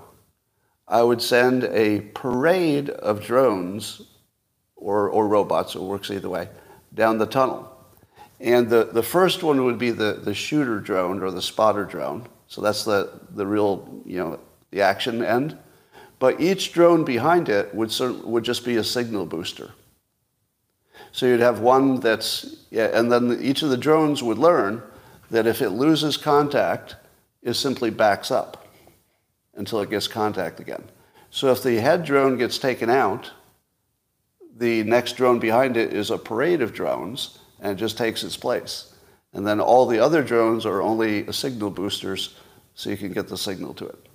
[0.86, 4.02] I would send a parade of drones
[4.76, 6.48] or, or robots, it works either way,
[6.92, 7.69] down the tunnel.
[8.40, 12.26] And the, the first one would be the, the shooter drone or the spotter drone.
[12.46, 15.58] So that's the, the real, you know, the action end.
[16.18, 17.92] But each drone behind it would,
[18.24, 19.72] would just be a signal booster.
[21.12, 24.82] So you'd have one that's, yeah, and then each of the drones would learn
[25.30, 26.96] that if it loses contact,
[27.42, 28.68] it simply backs up
[29.54, 30.84] until it gets contact again.
[31.30, 33.32] So if the head drone gets taken out,
[34.56, 38.94] the next drone behind it is a parade of drones and just takes its place.
[39.32, 42.34] And then all the other drones are only signal boosters
[42.74, 44.08] so you can get the signal to it.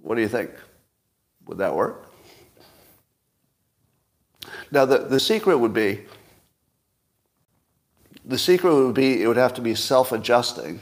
[0.00, 0.50] What do you think?
[1.46, 2.12] Would that work?
[4.70, 6.02] Now, the, the secret would be
[8.24, 10.80] the secret would be it would have to be self adjusting.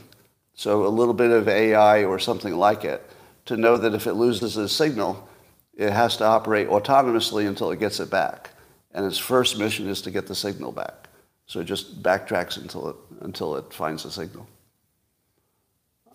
[0.55, 3.09] So, a little bit of AI or something like it
[3.45, 5.29] to know that if it loses a signal,
[5.75, 8.51] it has to operate autonomously until it gets it back.
[8.93, 11.09] And its first mission is to get the signal back.
[11.47, 14.47] So it just backtracks until it, until it finds the signal.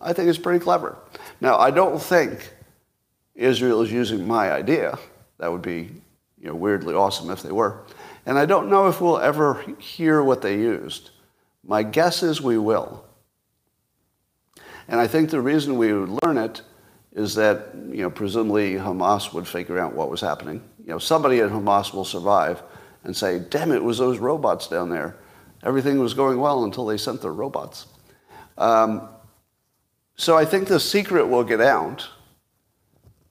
[0.00, 0.98] I think it's pretty clever.
[1.40, 2.52] Now, I don't think
[3.34, 4.98] Israel is using my idea.
[5.38, 5.90] That would be
[6.40, 7.80] you know, weirdly awesome if they were.
[8.26, 11.10] And I don't know if we'll ever hear what they used.
[11.64, 13.04] My guess is we will.
[14.88, 16.62] And I think the reason we would learn it
[17.12, 20.62] is that, you know, presumably Hamas would figure out what was happening.
[20.80, 22.62] You know, somebody at Hamas will survive
[23.04, 25.16] and say, damn it was those robots down there.
[25.62, 27.86] Everything was going well until they sent their robots.
[28.58, 29.08] Um,
[30.16, 32.08] so I think the secret will get out.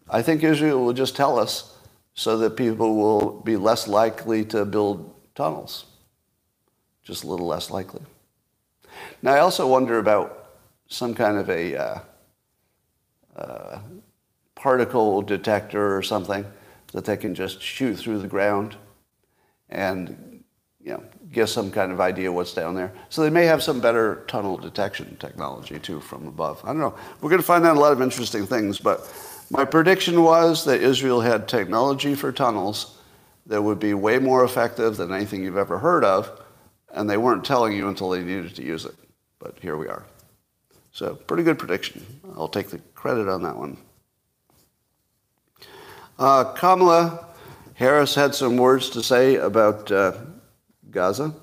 [0.10, 1.78] I think Israel will just tell us
[2.14, 5.86] so that people will be less likely to build tunnels.
[7.04, 8.02] Just a little less likely.
[9.22, 10.50] Now, I also wonder about
[10.88, 12.00] some kind of a uh,
[13.36, 13.80] uh,
[14.56, 16.46] particle detector or something
[16.92, 18.76] that they can just shoot through the ground
[19.70, 20.44] and
[20.84, 22.92] you know, get some kind of idea what's down there.
[23.10, 26.62] So they may have some better tunnel detection technology too from above.
[26.64, 26.96] I don't know.
[27.22, 29.12] We're going to find out a lot of interesting things, but
[29.50, 32.98] my prediction was that Israel had technology for tunnels
[33.48, 36.30] that would be way more effective than anything you've ever heard of,
[36.94, 38.96] and they weren't telling you until they needed to use it.
[39.40, 40.06] But here we are.
[40.92, 42.06] So, pretty good prediction.
[42.36, 43.78] I'll take the credit on that one.
[46.20, 47.26] Uh, Kamala
[47.74, 50.14] Harris had some words to say about uh,
[50.92, 51.34] Gaza, in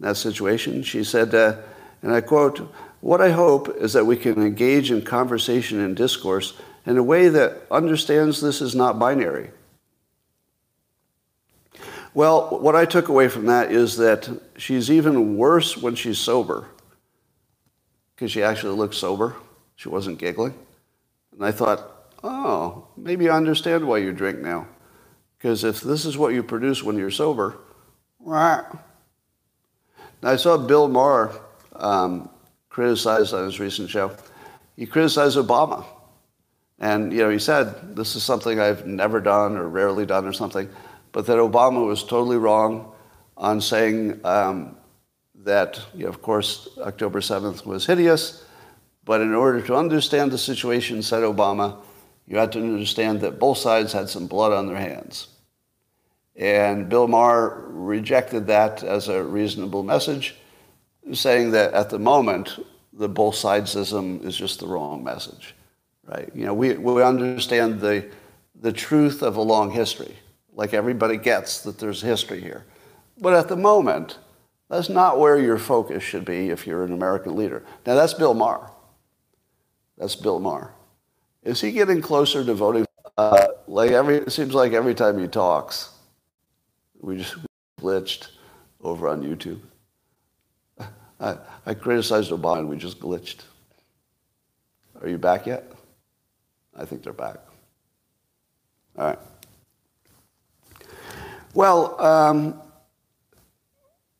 [0.00, 0.82] that situation.
[0.82, 1.56] She said, uh,
[2.02, 2.58] and I quote,
[3.00, 6.54] What I hope is that we can engage in conversation and discourse
[6.86, 9.50] in a way that understands this is not binary.
[12.14, 16.66] Well, what I took away from that is that she's even worse when she's sober
[18.14, 19.36] because she actually looked sober.
[19.76, 20.54] She wasn't giggling.
[21.32, 24.66] And I thought, oh, maybe I understand why you drink now.
[25.36, 27.58] Because if this is what you produce when you're sober,
[28.18, 28.64] rah.
[30.22, 31.32] Now, I saw Bill Maher
[31.76, 32.28] um,
[32.68, 34.16] criticized on his recent show.
[34.76, 35.84] He criticized Obama.
[36.78, 40.32] And, you know, he said, this is something I've never done or rarely done or
[40.32, 40.68] something,
[41.10, 42.92] but that Obama was totally wrong
[43.36, 44.76] on saying um,
[45.44, 48.44] that, you know, of course, October 7th was hideous,
[49.04, 51.78] but in order to understand the situation, said Obama,
[52.26, 55.28] you had to understand that both sides had some blood on their hands.
[56.38, 60.36] And Bill Maher rejected that as a reasonable message,
[61.12, 65.54] saying that at the moment, the both sidesism is just the wrong message,
[66.06, 66.30] right?
[66.34, 68.08] You know, we, we understand the,
[68.60, 70.16] the truth of a long history,
[70.54, 72.64] like everybody gets that there's history here.
[73.20, 74.18] But at the moment,
[74.68, 77.64] that's not where your focus should be if you're an American leader.
[77.84, 78.70] Now, that's Bill Maher.
[79.96, 80.72] That's Bill Maher.
[81.42, 82.86] Is he getting closer to voting?
[83.16, 85.90] Uh, like every, it seems like every time he talks,
[87.00, 87.36] we just
[87.80, 88.28] glitched
[88.82, 89.60] over on YouTube.
[91.20, 91.36] I,
[91.66, 93.42] I criticized Obama and we just glitched.
[95.00, 95.72] Are you back yet?
[96.76, 97.38] I think they're back.
[98.96, 99.18] All right.
[101.54, 102.60] Well, um,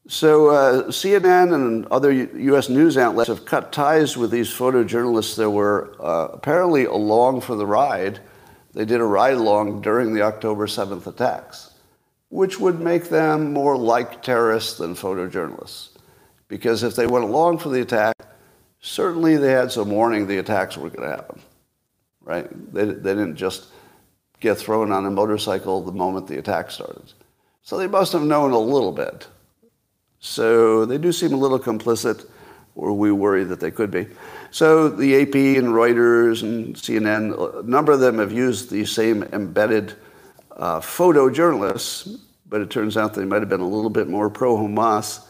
[0.09, 2.69] so uh, CNN and other U.S.
[2.69, 7.67] news outlets have cut ties with these photojournalists that were uh, apparently along for the
[7.67, 8.21] ride.
[8.73, 11.68] They did a ride along during the October 7th attacks,
[12.29, 15.91] which would make them more like terrorists than photojournalists.
[16.47, 18.17] Because if they went along for the attack,
[18.81, 21.41] certainly they had some warning the attacks were going to happen,
[22.23, 22.73] right?
[22.73, 23.69] They, they didn't just
[24.41, 27.13] get thrown on a motorcycle the moment the attack started.
[27.63, 29.27] So they must have known a little bit.
[30.21, 32.25] So they do seem a little complicit,
[32.75, 34.07] or we worry that they could be.
[34.51, 39.23] So the AP and Reuters and CNN, a number of them have used the same
[39.25, 39.95] embedded
[40.59, 44.57] uh, photojournalists, but it turns out they might have been a little bit more pro
[44.57, 45.25] Hamas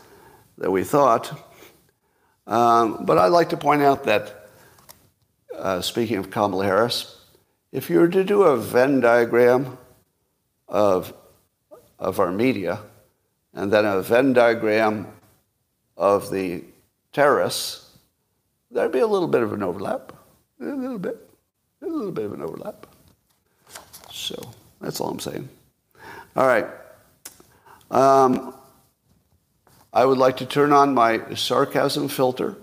[0.57, 1.39] than we thought.
[2.47, 4.49] Um, but I'd like to point out that,
[5.55, 7.27] uh, speaking of Kamala Harris,
[7.73, 9.77] if you were to do a Venn diagram
[10.67, 11.13] of,
[11.99, 12.81] of our media,
[13.53, 15.07] and then a Venn diagram
[15.97, 16.65] of the
[17.13, 17.99] terrorists,
[18.71, 20.13] there'd be a little bit of an overlap.
[20.61, 21.17] A little bit.
[21.83, 22.87] A little bit of an overlap.
[24.11, 25.49] So that's all I'm saying.
[26.37, 26.67] All right.
[27.91, 28.55] Um,
[29.93, 32.57] I would like to turn on my sarcasm filter.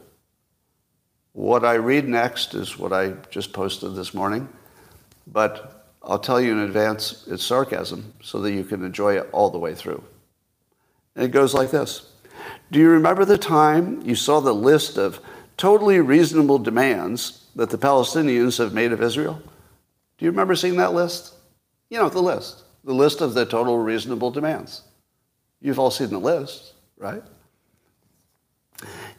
[1.34, 4.47] What I read next is what I just posted this morning,
[5.28, 9.49] but I'll tell you in advance it's sarcasm so that you can enjoy it all
[9.49, 10.03] the way through.
[11.16, 12.13] And it goes like this
[12.72, 15.20] Do you remember the time you saw the list of
[15.57, 19.41] totally reasonable demands that the Palestinians have made of Israel?
[20.18, 21.34] Do you remember seeing that list?
[21.96, 24.82] You know, the list, the list of the total reasonable demands.
[25.62, 27.24] You've all seen the list, right?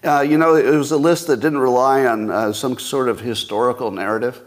[0.04, 3.18] Uh, you know, it was a list that didn't rely on uh, some sort of
[3.18, 4.42] historical narrative.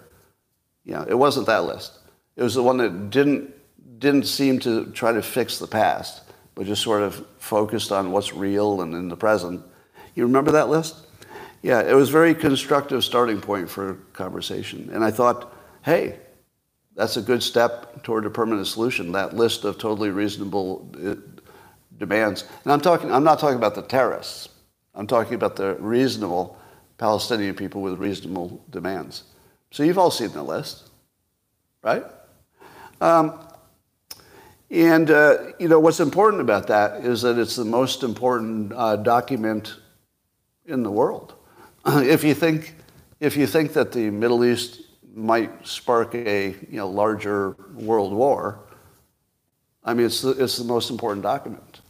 [0.85, 1.97] You know, it wasn't that list.
[2.35, 3.51] It was the one that didn't,
[3.99, 6.21] didn't seem to try to fix the past,
[6.53, 9.59] but just sort of focused on what's real and in the present.
[10.13, 10.97] You remember that list?
[11.63, 14.91] Yeah, it was a very constructive starting point for conversation.
[14.93, 15.51] And I thought,
[15.81, 16.19] hey,
[16.99, 21.15] that's a good step toward a permanent solution, that list of totally reasonable uh,
[21.97, 22.43] demands.
[22.65, 24.49] And I'm, talking, I'm not talking about the terrorists.
[24.93, 26.59] I'm talking about the reasonable
[26.97, 29.23] Palestinian people with reasonable demands.
[29.71, 30.89] So you've all seen the list,
[31.83, 32.03] right?
[32.99, 33.39] Um,
[34.69, 38.97] and uh, you know what's important about that is that it's the most important uh,
[38.97, 39.77] document
[40.65, 41.33] in the world.
[41.85, 42.75] if you think
[43.21, 44.81] if you think that the Middle East
[45.19, 48.59] might spark a you know larger world war,
[49.83, 51.81] I mean it's the, it's the most important document.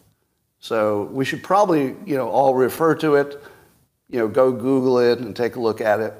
[0.60, 3.42] So we should probably you know all refer to it,
[4.10, 6.14] you know go Google it and take a look at it.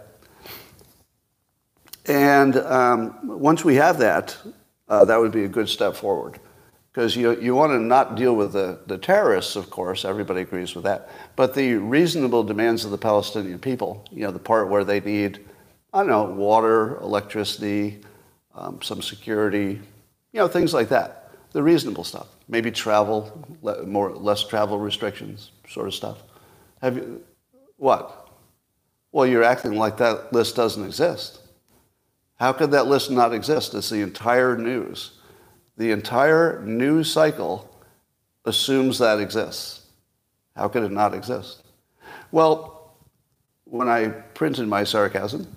[2.06, 4.36] And um, once we have that,
[4.88, 6.40] uh, that would be a good step forward
[6.92, 10.76] because you, you want to not deal with the, the terrorists, of course, everybody agrees
[10.76, 14.84] with that, but the reasonable demands of the Palestinian people, you know, the part where
[14.84, 15.40] they need,
[15.94, 18.02] I don't know, water, electricity,
[18.54, 19.82] um, some security,
[20.32, 21.32] you know, things like that.
[21.52, 22.28] The reasonable stuff.
[22.48, 26.22] Maybe travel, le- more, less travel restrictions, sort of stuff.
[26.82, 27.24] Have you,
[27.78, 28.30] what?
[29.12, 31.42] Well, you're acting like that list doesn't exist.
[32.36, 33.74] How could that list not exist?
[33.74, 35.20] It's the entire news
[35.80, 37.68] the entire news cycle
[38.44, 39.88] assumes that exists.
[40.56, 41.64] How could it not exist?
[42.32, 42.98] Well,
[43.64, 45.48] when I printed my sarcasm,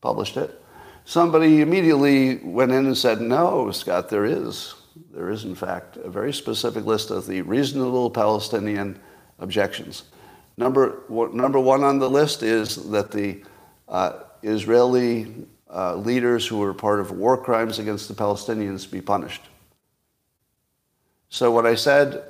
[0.00, 0.62] published it,
[1.04, 4.74] somebody immediately went in and said, No, Scott, there is.
[5.12, 8.98] There is, in fact, a very specific list of the reasonable Palestinian
[9.38, 10.04] objections.
[10.56, 13.42] Number, number one on the list is that the
[13.88, 19.42] uh, Israeli uh, leaders who were part of war crimes against the Palestinians be punished.
[21.28, 22.24] So, when I said,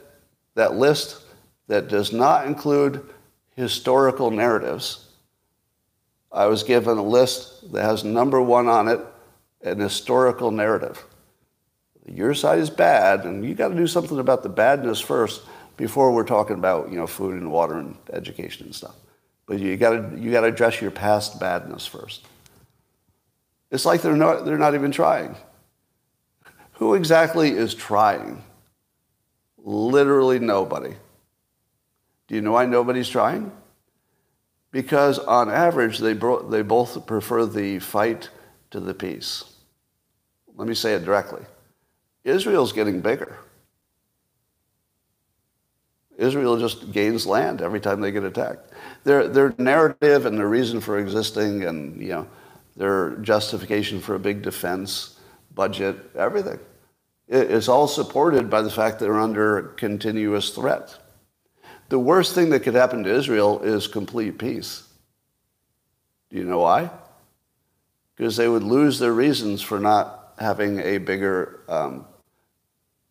[0.55, 1.23] that list
[1.69, 3.09] that does not include
[3.55, 5.07] historical narratives,
[6.31, 9.01] I was given a list that has number one on it,
[9.62, 11.05] an historical narrative.
[12.07, 15.43] Your side is bad, and you got to do something about the badness first
[15.76, 18.95] before we're talking about you know food and water and education and stuff.
[19.47, 22.26] But you got to you got to address your past badness first.
[23.70, 25.37] It's like they're not, they're not even trying.
[26.74, 28.43] Who exactly is trying?
[29.59, 30.95] Literally nobody.
[32.29, 33.53] Do you know why nobody's trying?
[34.73, 38.31] Because on average, they, bro- they both prefer the fight
[38.71, 39.45] to the peace.
[40.57, 41.45] Let me say it directly
[42.25, 43.39] Israel's getting bigger.
[46.19, 48.73] Israel just gains land every time they get attacked.
[49.05, 52.27] Their, their narrative and their reason for existing and, you know,
[52.77, 55.19] their justification for a big defense
[55.55, 56.59] budget, everything.
[57.29, 60.99] It's all supported by the fact that they're under continuous threat.
[61.89, 64.86] The worst thing that could happen to Israel is complete peace.
[66.30, 66.91] Do you know why?
[68.16, 72.05] Because they would lose their reasons for not having a bigger um,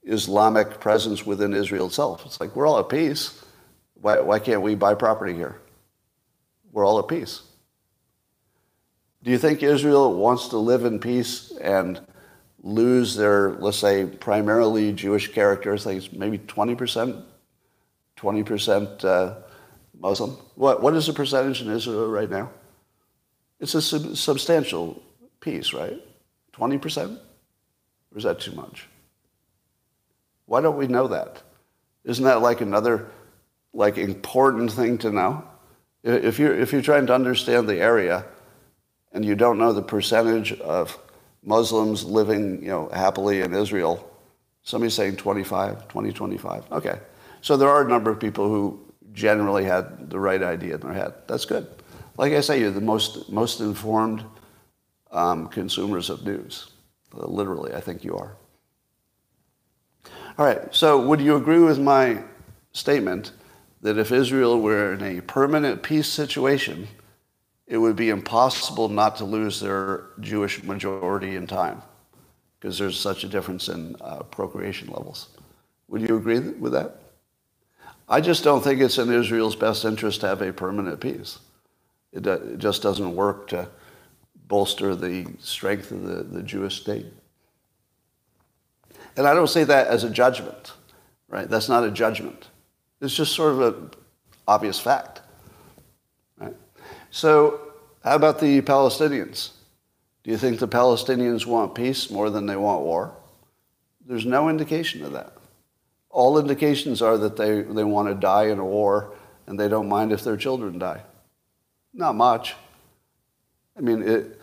[0.04, 2.26] Islamic presence within Israel itself.
[2.26, 3.44] It's like we're all at peace.
[4.00, 5.60] Why, why can't we buy property here?
[6.78, 7.42] we're all at peace.
[9.24, 12.00] Do you think Israel wants to live in peace and
[12.62, 17.24] lose their, let's say, primarily Jewish characters, maybe 20%,
[18.18, 19.36] 20% uh,
[20.00, 20.32] Muslim?
[20.56, 22.50] What, what is the percentage in Israel right now?
[23.60, 25.02] It's a sub- substantial
[25.40, 26.02] piece, right?
[26.54, 27.20] 20%?
[28.12, 28.88] Or is that too much?
[30.46, 31.42] Why don't we know that?
[32.04, 33.08] Isn't that like another
[33.74, 35.44] like important thing to know?
[36.04, 38.26] If you're, if you're trying to understand the area
[39.12, 40.98] and you don't know the percentage of
[41.44, 44.10] Muslims living you know, happily in Israel,
[44.64, 46.72] somebody's saying 25, 20, 25.
[46.72, 47.00] Okay.
[47.42, 48.80] So there are a number of people who
[49.14, 51.14] generally had the right idea in their head.
[51.28, 51.68] That's good.
[52.18, 54.24] Like I say, you're the most, most informed
[55.12, 56.72] um, consumers of news.
[57.14, 58.36] Literally, I think you are.
[60.38, 62.24] All right, so would you agree with my
[62.72, 63.32] statement
[63.82, 66.88] that if Israel were in a permanent peace situation,
[67.66, 71.82] it would be impossible not to lose their Jewish majority in time
[72.60, 75.30] because there's such a difference in uh, procreation levels.
[75.88, 77.02] Would you agree with that?
[78.08, 81.40] I just don't think it's in Israel's best interest to have a permanent peace.
[82.14, 83.68] It, it just doesn't work to
[84.48, 87.06] bolster the strength of the, the Jewish state.
[89.18, 90.74] And I don't say that as a judgment,
[91.28, 91.50] right?
[91.50, 92.48] That's not a judgment.
[93.02, 93.92] It's just sort of an
[94.48, 95.22] obvious fact,
[96.40, 96.56] right?
[97.12, 97.62] So,
[98.04, 99.52] how about the Palestinians?
[100.24, 103.14] Do you think the Palestinians want peace more than they want war?
[104.06, 105.37] There's no indication of that.
[106.18, 109.14] All indications are that they, they want to die in a war
[109.46, 111.04] and they don't mind if their children die.
[111.94, 112.56] Not much.
[113.78, 114.42] I mean, it,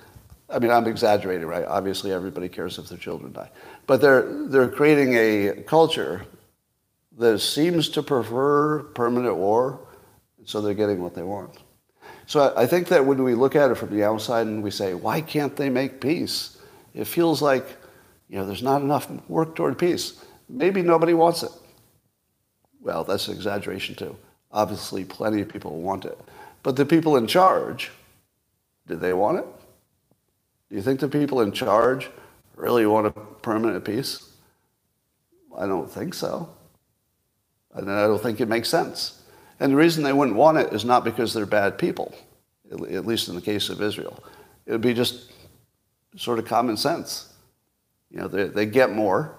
[0.48, 1.64] I mean, I'm exaggerating, right?
[1.64, 3.50] Obviously, everybody cares if their children die.
[3.88, 6.24] But they're, they're creating a culture
[7.18, 9.80] that seems to prefer permanent war,
[10.38, 11.58] and so they're getting what they want.
[12.26, 14.94] So I think that when we look at it from the outside and we say,
[14.94, 16.56] why can't they make peace?
[16.94, 17.66] It feels like,
[18.28, 20.24] you know, there's not enough work toward peace.
[20.48, 21.50] Maybe nobody wants it.
[22.84, 24.16] Well, that's an exaggeration too.
[24.52, 26.18] Obviously, plenty of people want it.
[26.62, 27.90] But the people in charge,
[28.86, 29.46] do they want it?
[30.68, 32.10] Do you think the people in charge
[32.54, 34.28] really want a permanent peace?
[35.56, 36.48] I don't think so.
[37.72, 39.22] And I don't think it makes sense.
[39.58, 42.14] And the reason they wouldn't want it is not because they're bad people,
[42.70, 44.22] at least in the case of Israel.
[44.66, 45.32] It would be just
[46.16, 47.32] sort of common sense.
[48.10, 49.36] You know, they, they get more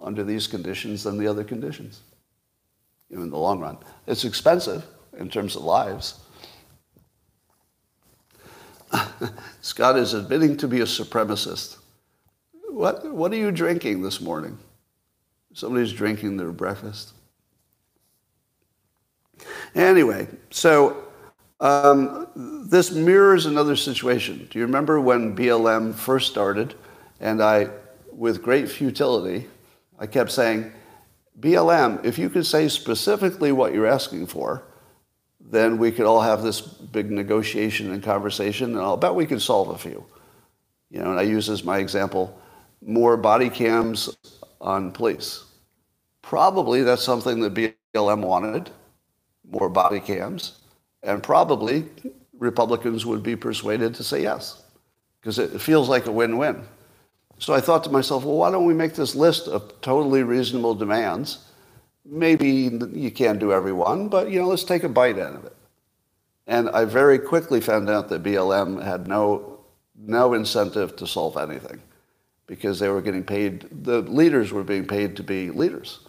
[0.00, 2.00] under these conditions than the other conditions
[3.10, 3.78] in the long run.
[4.06, 4.84] It's expensive
[5.18, 6.20] in terms of lives.
[9.60, 11.78] Scott is admitting to be a supremacist.
[12.68, 14.58] What, what are you drinking this morning?
[15.52, 17.12] Somebody's drinking their breakfast.
[19.74, 21.04] Anyway, so
[21.60, 22.28] um,
[22.68, 24.48] this mirrors another situation.
[24.50, 26.74] Do you remember when BLM first started?
[27.20, 27.68] And I,
[28.12, 29.46] with great futility,
[29.98, 30.72] I kept saying,
[31.40, 34.62] BLM, if you could say specifically what you're asking for,
[35.40, 39.42] then we could all have this big negotiation and conversation, and I'll bet we could
[39.42, 40.04] solve a few.
[40.90, 42.40] You know, and I use as my example
[42.80, 44.16] more body cams
[44.60, 45.44] on police.
[46.22, 47.54] Probably that's something that
[47.94, 48.70] BLM wanted,
[49.50, 50.60] more body cams,
[51.02, 51.88] and probably
[52.38, 54.62] Republicans would be persuaded to say yes,
[55.20, 56.64] because it feels like a win-win.
[57.38, 60.74] So I thought to myself, well, why don't we make this list of totally reasonable
[60.74, 61.44] demands?
[62.04, 65.44] Maybe you can't do every one, but you know, let's take a bite out of
[65.44, 65.56] it.
[66.46, 69.60] And I very quickly found out that BLM had no,
[69.96, 71.80] no incentive to solve anything
[72.46, 76.00] because they were getting paid, the leaders were being paid to be leaders.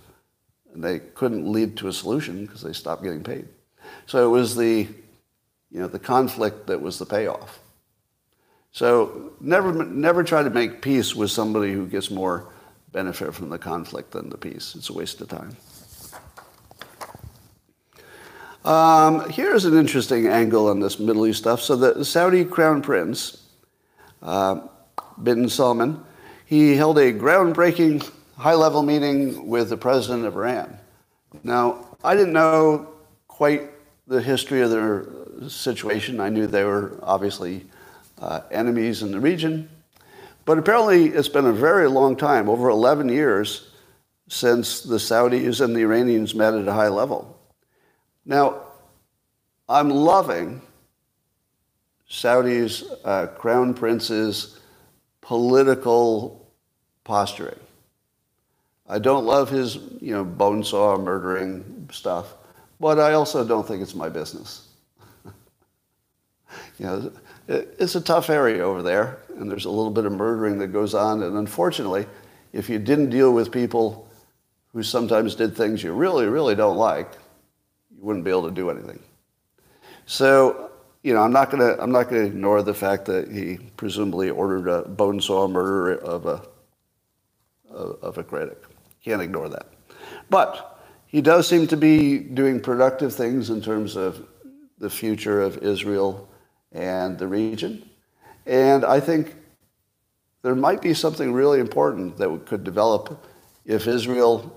[0.73, 3.47] And they couldn't lead to a solution because they stopped getting paid.
[4.07, 4.87] So it was the,
[5.71, 7.59] you know, the conflict that was the payoff.
[8.75, 12.51] So never, never try to make peace with somebody who gets more
[12.91, 14.75] benefit from the conflict than the peace.
[14.75, 15.55] It's a waste of time.
[18.65, 21.61] Um, here's an interesting angle on this Middle East stuff.
[21.61, 23.43] So the Saudi crown prince,
[24.21, 24.59] uh,
[25.23, 26.03] bin Salman,
[26.45, 30.77] he held a groundbreaking high-level meeting with the president of Iran.
[31.45, 32.89] Now, I didn't know
[33.29, 33.69] quite
[34.05, 35.07] the history of their
[35.47, 36.19] situation.
[36.19, 37.67] I knew they were obviously
[38.19, 39.69] uh, enemies in the region.
[40.45, 43.71] But apparently, it's been a very long time, over 11 years,
[44.27, 47.39] since the Saudis and the Iranians met at a high level.
[48.25, 48.61] Now,
[49.67, 50.61] I'm loving
[52.07, 54.59] Saudi's uh, crown prince's
[55.21, 56.47] political
[57.03, 57.59] posturing.
[58.87, 62.35] I don't love his, you know, bone saw murdering stuff,
[62.79, 64.69] but I also don't think it's my business.
[66.77, 67.11] You know,
[67.47, 70.93] it's a tough area over there, and there's a little bit of murdering that goes
[70.93, 71.23] on.
[71.23, 72.07] And unfortunately,
[72.53, 74.07] if you didn't deal with people
[74.73, 77.11] who sometimes did things you really, really don't like,
[77.95, 78.99] you wouldn't be able to do anything.
[80.05, 80.71] So,
[81.03, 84.67] you know, I'm not gonna I'm not gonna ignore the fact that he presumably ordered
[84.67, 86.41] a bone saw murder of a
[87.71, 88.63] of a critic.
[89.03, 89.67] Can't ignore that.
[90.29, 94.25] But he does seem to be doing productive things in terms of
[94.79, 96.27] the future of Israel
[96.75, 97.89] and the region.
[98.45, 99.33] And I think
[100.43, 103.25] there might be something really important that could develop
[103.65, 104.55] if Israel,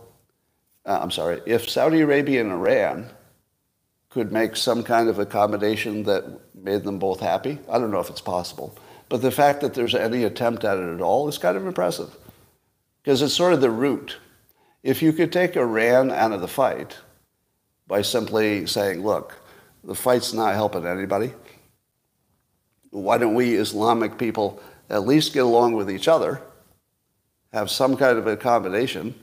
[0.84, 3.08] uh, I'm sorry, if Saudi Arabia and Iran
[4.10, 7.58] could make some kind of accommodation that made them both happy.
[7.70, 8.76] I don't know if it's possible.
[9.08, 12.14] But the fact that there's any attempt at it at all is kind of impressive
[13.02, 14.16] because it's sort of the root.
[14.82, 16.98] If you could take Iran out of the fight
[17.86, 19.40] by simply saying, look,
[19.84, 21.32] the fight's not helping anybody,
[22.90, 24.60] why don't we Islamic people
[24.90, 26.40] at least get along with each other,
[27.52, 29.14] have some kind of accommodation,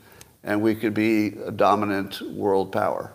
[0.44, 3.12] and we could be a dominant world power,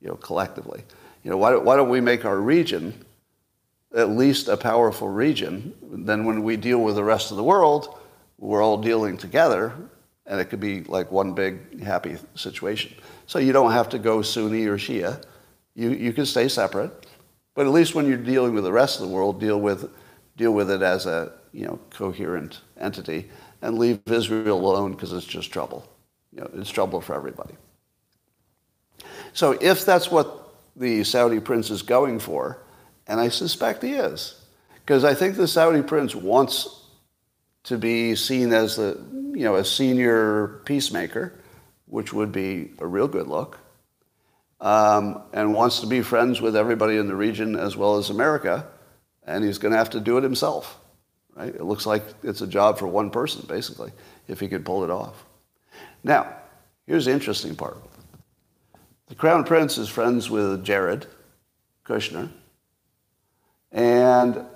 [0.00, 0.82] you know, collectively.
[1.22, 2.92] You know, why don't, why don't we make our region
[3.96, 5.74] at least a powerful region?
[5.82, 7.98] Then when we deal with the rest of the world,
[8.38, 9.72] we're all dealing together,
[10.26, 12.94] and it could be like one big happy situation.
[13.26, 15.24] So you don't have to go Sunni or Shia.
[15.74, 17.03] You, you can stay separate.
[17.54, 19.90] But at least when you're dealing with the rest of the world, deal with,
[20.36, 23.30] deal with it as a you know, coherent entity
[23.62, 25.88] and leave Israel alone because it's just trouble.
[26.32, 27.54] You know, it's trouble for everybody.
[29.32, 32.58] So if that's what the Saudi prince is going for,
[33.06, 34.40] and I suspect he is,
[34.84, 36.82] because I think the Saudi prince wants
[37.64, 39.00] to be seen as the
[39.32, 41.32] you know a senior peacemaker,
[41.86, 43.58] which would be a real good look,
[44.60, 48.66] um, and wants to be friends with everybody in the region as well as America,
[49.26, 50.78] and he's going to have to do it himself.
[51.34, 51.54] Right?
[51.54, 53.92] It looks like it's a job for one person, basically,
[54.28, 55.24] if he could pull it off.
[56.02, 56.34] Now,
[56.86, 57.78] here's the interesting part.
[59.08, 61.06] The Crown Prince is friends with Jared
[61.84, 62.30] Kushner.
[63.72, 64.46] And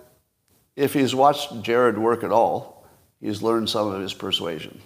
[0.77, 2.87] if he's watched Jared work at all,
[3.21, 4.81] he's learned some of his persuasion.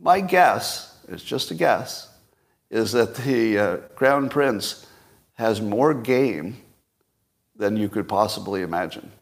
[0.00, 2.08] My guess, it's just a guess,
[2.74, 4.84] is that the uh, Crown Prince
[5.34, 6.56] has more game
[7.54, 9.12] than you could possibly imagine.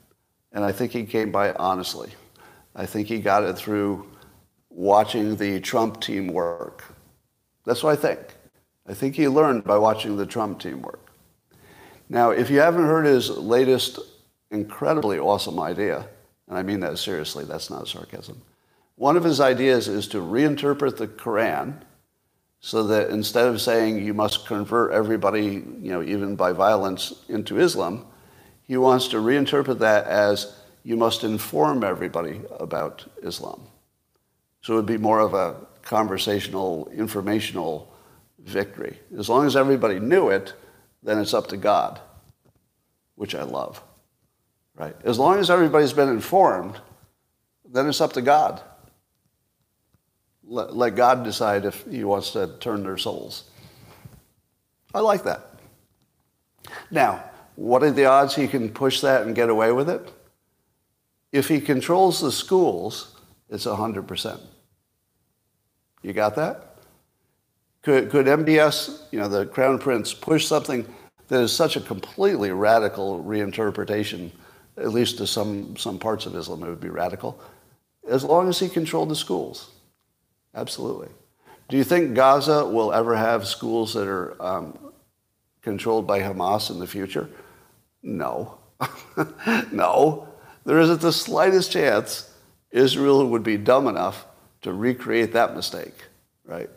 [0.53, 2.11] And I think he came by honestly.
[2.75, 4.11] I think he got it through
[4.71, 6.83] watching the Trump team work.
[7.67, 8.21] That's what I think.
[8.89, 11.11] I think he learned by watching the Trump team work.
[12.09, 13.99] Now, if you haven't heard his latest
[14.51, 16.09] incredibly awesome idea,
[16.49, 18.41] and I mean that seriously, that's not sarcasm.
[18.95, 21.83] One of his ideas is to reinterpret the Quran
[22.65, 27.59] so that instead of saying you must convert everybody, you know, even by violence into
[27.59, 28.07] Islam,
[28.63, 30.55] he wants to reinterpret that as
[30.85, 33.61] you must inform everybody about Islam.
[34.61, 37.93] So it would be more of a conversational, informational
[38.39, 38.97] victory.
[39.19, 40.55] As long as everybody knew it,
[41.03, 42.01] then it's up to God,
[43.17, 43.83] which I love.
[44.77, 44.95] Right?
[45.03, 46.81] As long as everybody's been informed,
[47.69, 48.63] then it's up to God.
[50.53, 53.45] Let, let God decide if he wants to turn their souls.
[54.95, 55.55] I like that.
[56.91, 57.25] Now,
[57.57, 60.13] what are the odds he can push that and get away with it?
[61.33, 63.17] If he controls the schools,
[63.49, 64.41] it's 100%.
[66.03, 66.77] You got that?
[67.81, 70.87] Could, could MBS, you know, the Crown Prince, push something
[71.29, 74.31] that is such a completely radical reinterpretation,
[74.77, 77.41] at least to some, some parts of Islam, it would be radical,
[78.07, 79.72] as long as he controlled the schools?
[80.55, 81.09] Absolutely.
[81.69, 84.79] Do you think Gaza will ever have schools that are um,
[85.63, 87.31] controlled by Hamas in the future?
[88.03, 88.59] No.
[89.73, 90.29] no.
[90.65, 92.31] There isn't the slightest chance
[92.71, 94.27] Israel would be dumb enough
[94.63, 95.95] to recreate that mistake,
[96.45, 96.71] right?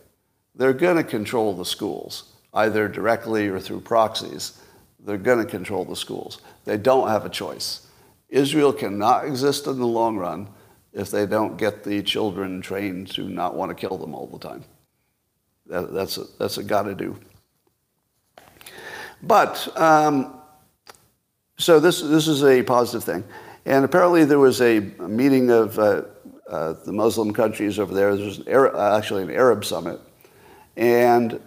[0.56, 4.60] they're going to control the schools, either directly or through proxies.
[5.00, 6.42] They're going to control the schools.
[6.64, 7.88] They don't have a choice.
[8.30, 10.48] Israel cannot exist in the long run
[10.96, 14.40] if they don't get the children trained to not want to kill them all the
[14.40, 14.64] time.
[15.68, 17.20] That, that's, a, that's a got to do.
[19.22, 20.34] But, um,
[21.58, 23.24] so this, this is a positive thing.
[23.66, 26.04] And apparently there was a meeting of uh,
[26.50, 28.16] uh, the Muslim countries over there.
[28.16, 30.00] There was an Arab, actually an Arab summit
[30.78, 31.40] and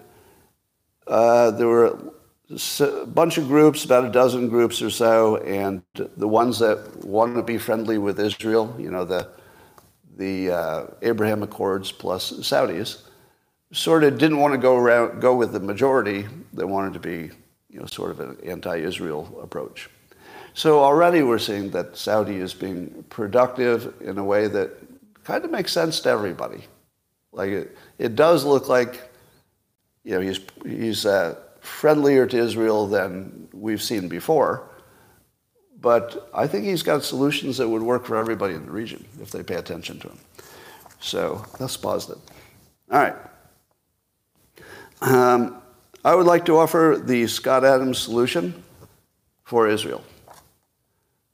[1.06, 2.12] uh, there were
[2.80, 7.34] a bunch of groups, about a dozen groups or so, and the ones that want
[7.34, 9.28] to be friendly with Israel, you know, the,
[10.18, 13.02] the uh, Abraham Accords plus Saudis,
[13.72, 16.26] sort of didn't want to go around, go with the majority.
[16.52, 17.30] They wanted to be,
[17.70, 19.88] you know, sort of an anti-Israel approach.
[20.54, 24.70] So already we're seeing that Saudi is being productive in a way that
[25.22, 26.64] kind of makes sense to everybody.
[27.30, 29.08] Like it, it does look like,
[30.02, 34.68] you know, he's, he's uh, friendlier to Israel than we've seen before.
[35.80, 39.30] But I think he's got solutions that would work for everybody in the region if
[39.30, 40.18] they pay attention to him.
[41.00, 42.20] So that's positive.
[42.90, 43.16] All right.
[45.00, 45.62] Um,
[46.04, 48.62] I would like to offer the Scott Adams solution
[49.44, 50.02] for Israel.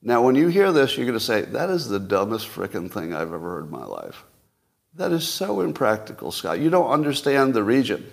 [0.03, 3.15] Now, when you hear this, you're going to say, that is the dumbest frickin' thing
[3.15, 4.25] I've ever heard in my life.
[4.97, 6.61] That is so impractical, Scott.
[6.61, 8.05] You don't understand the region.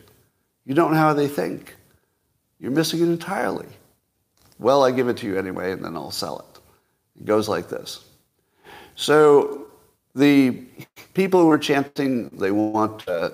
[0.66, 1.76] You don't know how they think.
[2.60, 3.68] You're missing it entirely.
[4.62, 6.60] Well, I give it to you anyway, and then I'll sell it.
[7.20, 8.06] It goes like this.
[8.96, 9.66] So
[10.14, 10.52] the
[11.16, 13.32] people who are chanting they want uh,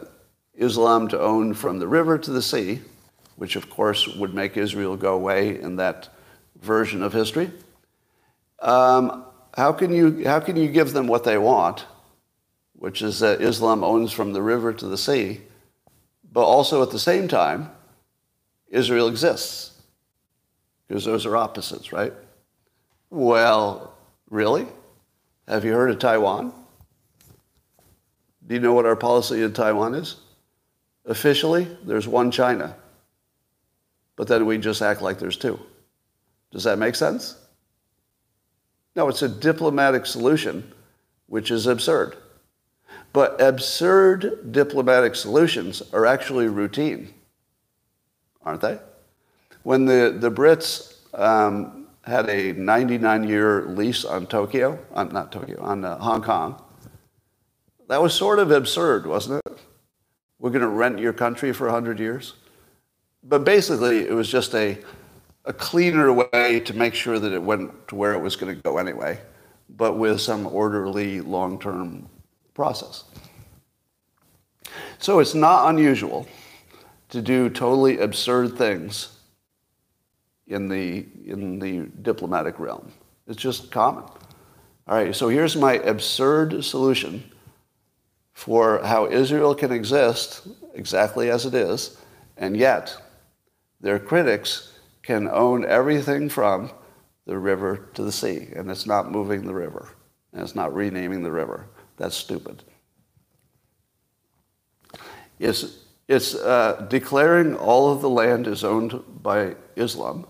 [0.56, 2.80] Islam to own from the river to the sea,
[3.36, 6.08] which of course would make Israel go away in that
[6.62, 7.52] version of history,
[8.62, 9.26] um,
[9.58, 11.86] how, can you, how can you give them what they want,
[12.72, 15.42] which is that Islam owns from the river to the sea,
[16.32, 17.70] but also at the same time,
[18.70, 19.77] Israel exists?
[20.88, 22.14] Because those are opposites, right?
[23.10, 23.94] Well,
[24.30, 24.68] really?
[25.48, 26.54] Have you heard of Taiwan?
[28.46, 30.18] Do you know what our policy in Taiwan is?
[31.06, 32.76] Officially, there's one China.
[34.16, 35.60] But then we just act like there's two.
[36.52, 37.36] Does that make sense?
[38.96, 40.72] No, it's a diplomatic solution,
[41.28, 42.18] which is absurd.
[43.14, 47.14] But absurd diplomatic solutions are actually routine,
[48.44, 48.80] aren't they?
[49.68, 55.84] When the, the Brits um, had a 99 year lease on Tokyo, not Tokyo, on
[55.84, 56.64] uh, Hong Kong,
[57.90, 59.60] that was sort of absurd, wasn't it?
[60.40, 62.36] We're going to rent your country for 100 years?
[63.26, 64.78] But basically, it was just a
[65.44, 68.62] a cleaner way to make sure that it went to where it was going to
[68.62, 69.20] go anyway,
[69.68, 72.08] but with some orderly long-term
[72.54, 73.04] process.
[74.98, 76.26] So it's not unusual
[77.10, 79.17] to do totally absurd things
[80.48, 82.92] in the, in the diplomatic realm.
[83.28, 84.04] It's just common.
[84.88, 87.30] All right, so here's my absurd solution
[88.34, 91.98] for how Israel can exist exactly as it is,
[92.38, 92.96] and yet
[93.82, 96.72] their critics can own everything from
[97.26, 99.90] the river to the sea, and it's not moving the river,
[100.32, 101.68] and it's not renaming the river.
[101.98, 102.64] That's stupid.
[105.40, 110.26] It's, it's uh, declaring all of the land is owned by Islam.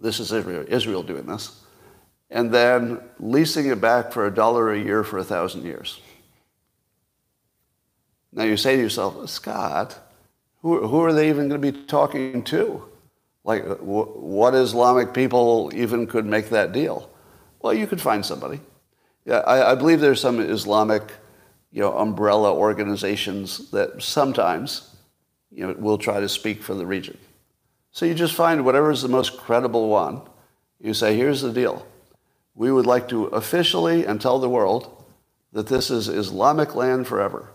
[0.00, 1.60] This is Israel, doing this.
[2.30, 6.00] And then leasing it back for a dollar a year for a thousand years.
[8.32, 9.98] Now you say to yourself, Scott,
[10.62, 12.86] who, who are they even going to be talking to?
[13.42, 17.10] Like, what Islamic people even could make that deal?
[17.60, 18.60] Well, you could find somebody.
[19.24, 21.02] Yeah, I, I believe there's some Islamic,
[21.72, 24.94] you know, umbrella organizations that sometimes,
[25.50, 27.18] you know, will try to speak for the region.
[27.92, 30.22] So you just find whatever is the most credible one.
[30.80, 31.86] You say, here's the deal.
[32.54, 35.04] We would like to officially and tell the world
[35.52, 37.50] that this is Islamic land forever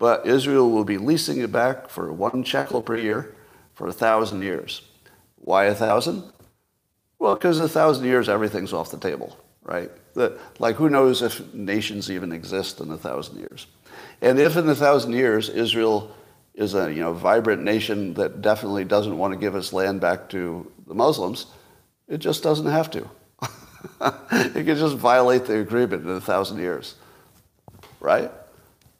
[0.00, 3.34] but Israel will be leasing it back for one shekel per year
[3.74, 4.80] for a thousand years.
[5.36, 6.24] Why a thousand?
[7.18, 9.90] Well, because in a thousand years, everything's off the table, right?
[10.58, 13.66] Like, who knows if nations even exist in a thousand years?
[14.22, 16.10] And if in a thousand years Israel
[16.54, 20.28] is a you know vibrant nation that definitely doesn't want to give its land back
[20.30, 21.46] to the Muslims,
[22.08, 23.08] it just doesn't have to.
[24.00, 26.96] it can just violate the agreement in a thousand years,
[28.00, 28.30] right?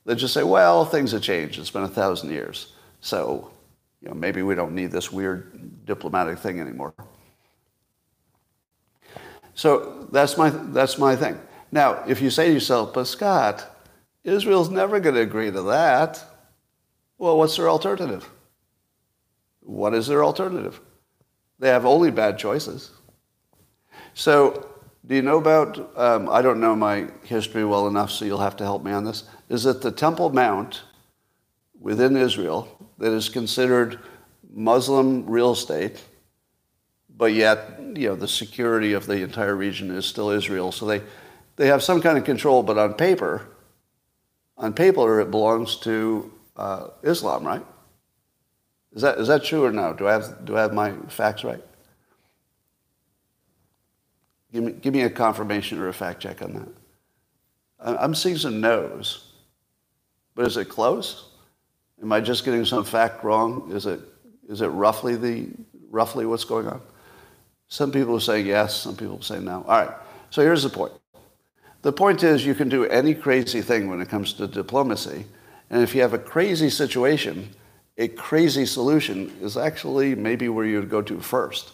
[0.07, 1.59] They just say, well, things have changed.
[1.59, 2.72] It's been a thousand years.
[3.01, 3.51] So,
[4.01, 6.94] you know, maybe we don't need this weird diplomatic thing anymore.
[9.55, 11.38] So that's my, that's my thing.
[11.70, 13.66] Now, if you say to yourself, but Scott,
[14.24, 16.24] Israel's never going to agree to that.
[17.20, 18.26] Well, what's their alternative?
[19.60, 20.80] What is their alternative?
[21.58, 22.92] They have only bad choices.
[24.14, 24.70] So
[25.06, 28.56] do you know about, um, I don't know my history well enough, so you'll have
[28.56, 30.80] to help me on this, is that the Temple Mount
[31.78, 33.98] within Israel that is considered
[34.50, 36.02] Muslim real estate,
[37.14, 40.72] but yet, you know, the security of the entire region is still Israel.
[40.72, 41.02] So they,
[41.56, 43.46] they have some kind of control, but on paper,
[44.56, 47.64] on paper, it belongs to uh, Islam, right?
[48.92, 49.94] Is that, is that true or no?
[49.94, 51.62] Do I have, do I have my facts right?
[54.52, 56.68] Give me, give me a confirmation or a fact check on that.
[57.82, 59.32] I'm seeing some no's,
[60.34, 61.30] but is it close?
[62.02, 63.70] Am I just getting some fact wrong?
[63.72, 64.00] Is it,
[64.48, 65.48] is it roughly, the,
[65.88, 66.82] roughly what's going on?
[67.68, 69.64] Some people say yes, some people say no.
[69.66, 69.96] All right,
[70.28, 70.92] so here's the point.
[71.82, 75.24] The point is you can do any crazy thing when it comes to diplomacy.
[75.70, 77.54] And if you have a crazy situation,
[77.96, 81.72] a crazy solution is actually maybe where you'd go to first.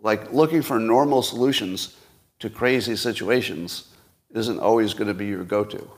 [0.00, 1.96] Like looking for normal solutions
[2.38, 3.88] to crazy situations
[4.34, 5.88] isn't always going to be your go-to.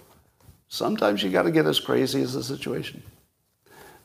[0.69, 3.03] Sometimes you got to get as crazy as the situation.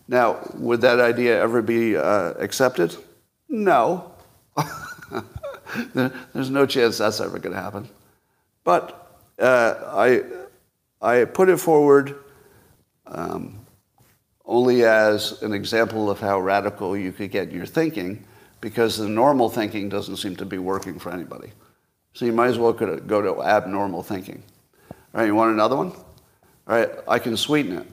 [0.08, 2.96] Now, would that idea ever be uh, accepted?
[3.50, 4.12] No.
[5.94, 7.90] There's no chance that's ever going to happen.
[8.64, 10.24] But uh, I,
[11.02, 12.16] I put it forward
[13.08, 13.66] um,
[14.46, 18.26] only as an example of how radical you could get your thinking
[18.60, 21.52] because the normal thinking doesn't seem to be working for anybody.
[22.14, 24.44] So you might as well go to abnormal thinking.
[24.92, 25.92] All right, you want another one?
[26.68, 27.88] All right, I can sweeten it.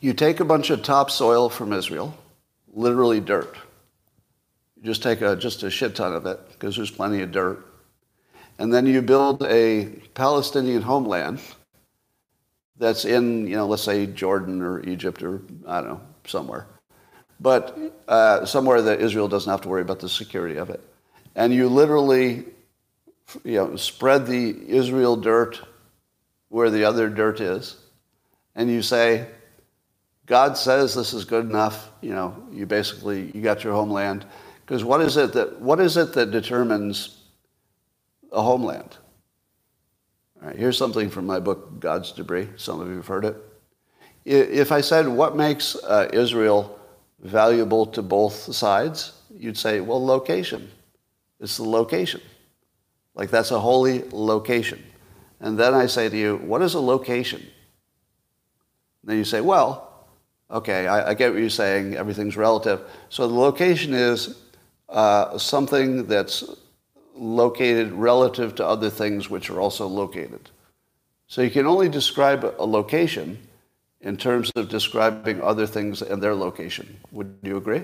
[0.00, 2.16] You take a bunch of topsoil from Israel,
[2.72, 3.56] literally dirt.
[4.76, 7.66] You just take a, just a shit ton of it because there's plenty of dirt.
[8.58, 11.40] And then you build a Palestinian homeland
[12.78, 16.66] that's in, you know, let's say Jordan or Egypt or, I don't know, somewhere.
[17.40, 20.80] But uh, somewhere that Israel doesn't have to worry about the security of it.
[21.34, 22.44] And you literally,
[23.44, 25.60] you know, spread the Israel dirt
[26.48, 27.76] where the other dirt is.
[28.54, 29.26] And you say,
[30.24, 31.90] God says this is good enough.
[32.00, 34.24] You know, you basically, you got your homeland.
[34.64, 37.18] Because what is it that, what is it that determines
[38.32, 38.96] a homeland?
[40.46, 42.50] Right, here's something from my book, God's Debris.
[42.54, 43.36] Some of you have heard it.
[44.24, 46.78] If I said, what makes uh, Israel
[47.18, 49.10] valuable to both sides?
[49.36, 50.70] You'd say, well, location.
[51.40, 52.20] It's the location.
[53.16, 54.80] Like that's a holy location.
[55.40, 57.40] And then I say to you, what is a location?
[57.40, 57.50] And
[59.10, 60.06] then you say, well,
[60.48, 61.96] okay, I, I, get what you're saying.
[61.96, 62.82] Everything's relative.
[63.08, 64.38] So the location is
[64.88, 66.44] uh, something that's
[67.16, 70.50] located relative to other things which are also located.
[71.26, 73.38] So you can only describe a location
[74.00, 76.98] in terms of describing other things and their location.
[77.12, 77.82] Would you agree?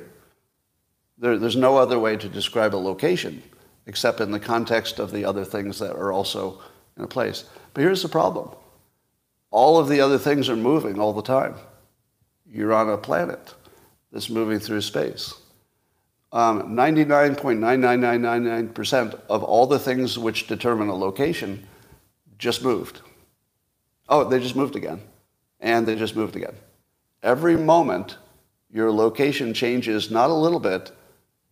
[1.18, 3.42] There, there's no other way to describe a location
[3.86, 6.60] except in the context of the other things that are also
[6.96, 7.44] in a place.
[7.74, 8.50] But here's the problem.
[9.50, 11.56] All of the other things are moving all the time.
[12.46, 13.54] You're on a planet
[14.12, 15.34] that's moving through space
[16.32, 21.66] um, 99.99999% of all the things which determine a location
[22.38, 23.02] just moved.
[24.08, 25.02] Oh, they just moved again.
[25.60, 26.54] And they just moved again.
[27.22, 28.16] Every moment,
[28.72, 30.90] your location changes not a little bit,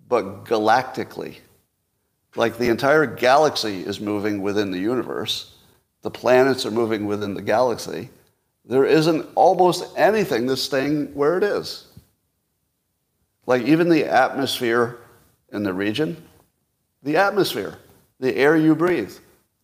[0.09, 1.37] but galactically.
[2.35, 5.55] Like the entire galaxy is moving within the universe,
[6.03, 8.09] the planets are moving within the galaxy.
[8.65, 11.87] There isn't almost anything that's staying where it is.
[13.51, 15.01] Like even the atmosphere
[15.53, 16.23] in the region,
[17.03, 17.79] the atmosphere,
[18.21, 19.13] the air you breathe,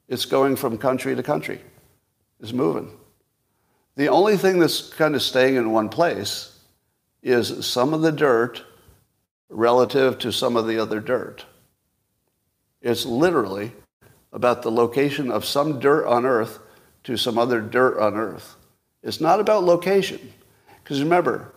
[0.08, 1.60] it's going from country to country.
[2.40, 2.90] It's moving.
[3.94, 6.58] The only thing that's kind of staying in one place
[7.22, 8.64] is some of the dirt
[9.50, 11.46] relative to some of the other dirt.
[12.82, 13.70] It's literally
[14.32, 16.58] about the location of some dirt on earth
[17.04, 18.56] to some other dirt on earth.
[19.04, 20.32] It's not about location.
[20.82, 21.52] Because remember,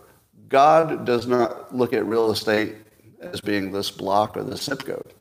[0.50, 2.74] God does not look at real estate
[3.20, 5.14] as being this block or this zip code.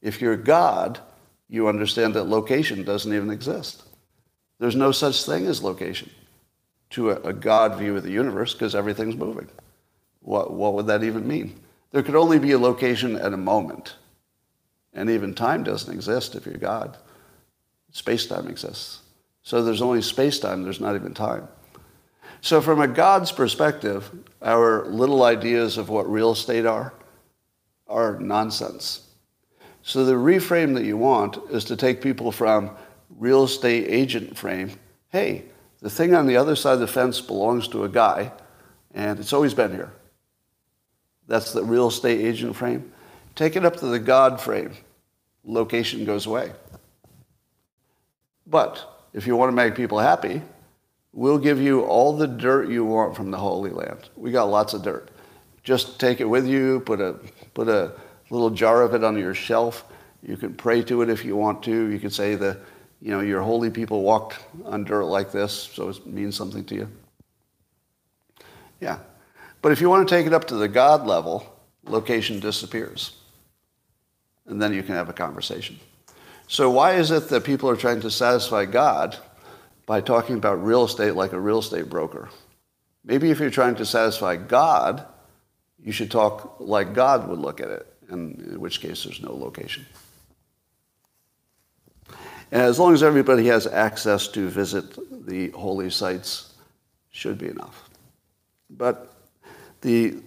[0.00, 1.00] If you're God,
[1.48, 3.82] you understand that location doesn't even exist.
[4.58, 6.10] There's no such thing as location
[6.90, 9.48] to a, a God view of the universe because everything's moving.
[10.20, 11.60] What, what would that even mean?
[11.90, 13.96] There could only be a location at a moment.
[14.92, 16.96] And even time doesn't exist if you're God.
[17.92, 19.00] Space-time exists.
[19.42, 21.48] So there's only space-time, there's not even time.
[22.46, 24.08] So, from a God's perspective,
[24.40, 26.94] our little ideas of what real estate are
[27.88, 29.00] are nonsense.
[29.82, 32.70] So, the reframe that you want is to take people from
[33.18, 34.70] real estate agent frame
[35.08, 35.46] hey,
[35.80, 38.30] the thing on the other side of the fence belongs to a guy,
[38.94, 39.90] and it's always been here.
[41.26, 42.92] That's the real estate agent frame.
[43.34, 44.70] Take it up to the God frame.
[45.42, 46.52] Location goes away.
[48.46, 50.42] But if you want to make people happy,
[51.16, 54.10] We'll give you all the dirt you want from the Holy Land.
[54.16, 55.10] We got lots of dirt.
[55.64, 57.14] Just take it with you, put a,
[57.54, 57.92] put a
[58.28, 59.86] little jar of it on your shelf.
[60.22, 61.86] You can pray to it if you want to.
[61.88, 62.58] You can say the,
[63.00, 66.74] you know, your holy people walked on dirt like this, so it means something to
[66.74, 66.88] you.
[68.82, 68.98] Yeah.
[69.62, 71.50] But if you want to take it up to the God level,
[71.86, 73.16] location disappears.
[74.44, 75.80] And then you can have a conversation.
[76.46, 79.16] So why is it that people are trying to satisfy God
[79.86, 82.28] by talking about real estate like a real estate broker.
[83.04, 85.06] Maybe if you're trying to satisfy God,
[85.82, 87.92] you should talk like God would look at it.
[88.08, 89.84] and in which case there's no location.
[92.52, 96.54] And as long as everybody has access to visit the holy sites,
[97.10, 97.88] should be enough.
[98.70, 99.12] But
[99.80, 100.18] the,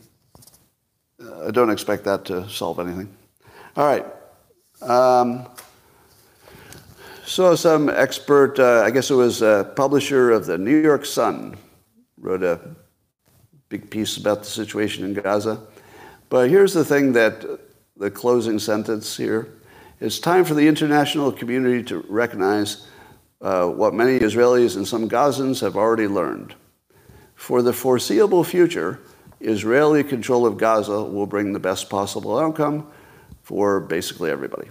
[1.24, 3.16] uh, I don't expect that to solve anything.
[3.76, 4.06] All right.
[4.82, 5.48] Um,
[7.30, 11.56] so some expert, uh, I guess it was a publisher of the New York Sun,
[12.18, 12.60] wrote a
[13.70, 15.62] big piece about the situation in Gaza.
[16.30, 17.46] But here's the thing that
[17.96, 19.48] the closing sentence here.
[20.00, 22.88] It's time for the international community to recognize
[23.42, 26.56] uh, what many Israelis and some Gazans have already learned.
[27.36, 29.02] For the foreseeable future,
[29.40, 32.88] Israeli control of Gaza will bring the best possible outcome
[33.44, 34.70] for basically everybody.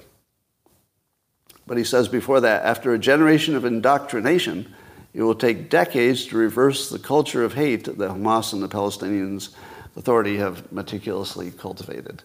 [1.69, 4.75] But he says before that, after a generation of indoctrination,
[5.13, 9.51] it will take decades to reverse the culture of hate that Hamas and the Palestinians
[9.97, 12.23] Authority have meticulously cultivated.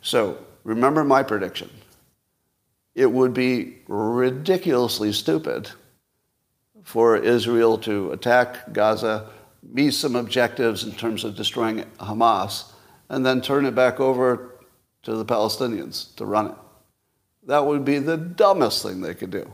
[0.00, 1.70] So remember my prediction.
[2.94, 5.70] It would be ridiculously stupid
[6.82, 9.28] for Israel to attack Gaza
[9.62, 12.72] meet some objectives in terms of destroying Hamas,
[13.08, 14.54] and then turn it back over
[15.02, 16.54] to the Palestinians to run it.
[17.46, 19.50] That would be the dumbest thing they could do.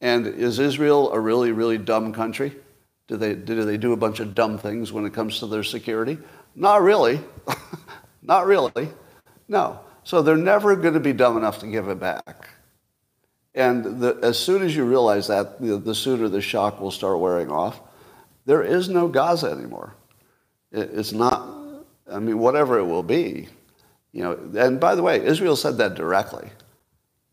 [0.00, 2.54] And is Israel a really, really dumb country?
[3.08, 5.62] Do they, do they do a bunch of dumb things when it comes to their
[5.62, 6.18] security?
[6.54, 7.20] Not really.
[8.22, 8.88] Not really.
[9.48, 9.80] No.
[10.04, 12.50] So they're never going to be dumb enough to give it back.
[13.54, 17.18] And the, as soon as you realize that, the, the sooner the shock will start
[17.18, 17.80] wearing off.
[18.44, 19.94] There is no Gaza anymore.
[20.70, 21.48] It, it's not,
[22.10, 23.48] I mean, whatever it will be.
[24.12, 26.50] You know, and by the way, Israel said that directly.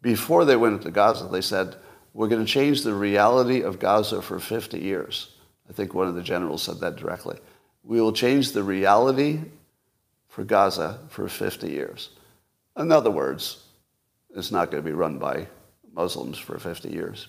[0.05, 1.75] Before they went into Gaza, they said,
[2.13, 5.31] we're going to change the reality of Gaza for 50 years.
[5.67, 7.39] I think one of the generals said that directly.
[7.83, 9.39] We will change the reality
[10.27, 12.11] for Gaza for 50 years.
[12.77, 13.63] In other words,
[14.35, 15.47] it's not going to be run by
[15.91, 17.27] Muslims for 50 years.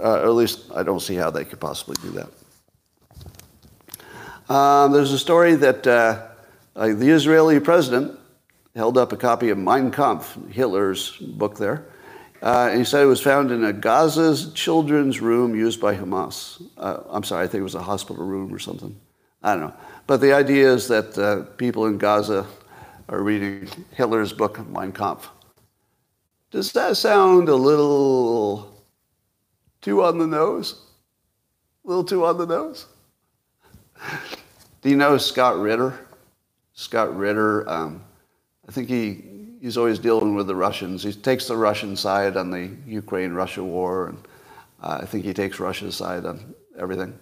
[0.00, 2.28] Uh, at least I don't see how they could possibly do that.
[4.54, 6.28] Um, there's a story that uh,
[6.76, 8.20] uh, the Israeli president
[8.74, 11.86] held up a copy of Mein Kampf, Hitler's book there.
[12.42, 16.60] Uh, and he said it was found in a Gaza's children's room used by Hamas.
[16.76, 18.98] Uh, I'm sorry, I think it was a hospital room or something.
[19.42, 19.74] I don't know.
[20.06, 22.46] But the idea is that uh, people in Gaza
[23.08, 25.28] are reading Hitler's book, Mein Kampf.
[26.50, 28.84] Does that sound a little
[29.80, 30.80] too on the nose?
[31.84, 32.86] A little too on the nose?
[34.80, 36.06] Do you know Scott Ritter?
[36.74, 38.02] Scott Ritter, um,
[38.72, 39.22] I think he,
[39.60, 41.02] he's always dealing with the Russians.
[41.02, 44.18] He takes the Russian side on the Ukraine-Russia war, and
[44.82, 47.12] uh, I think he takes Russia's side on everything.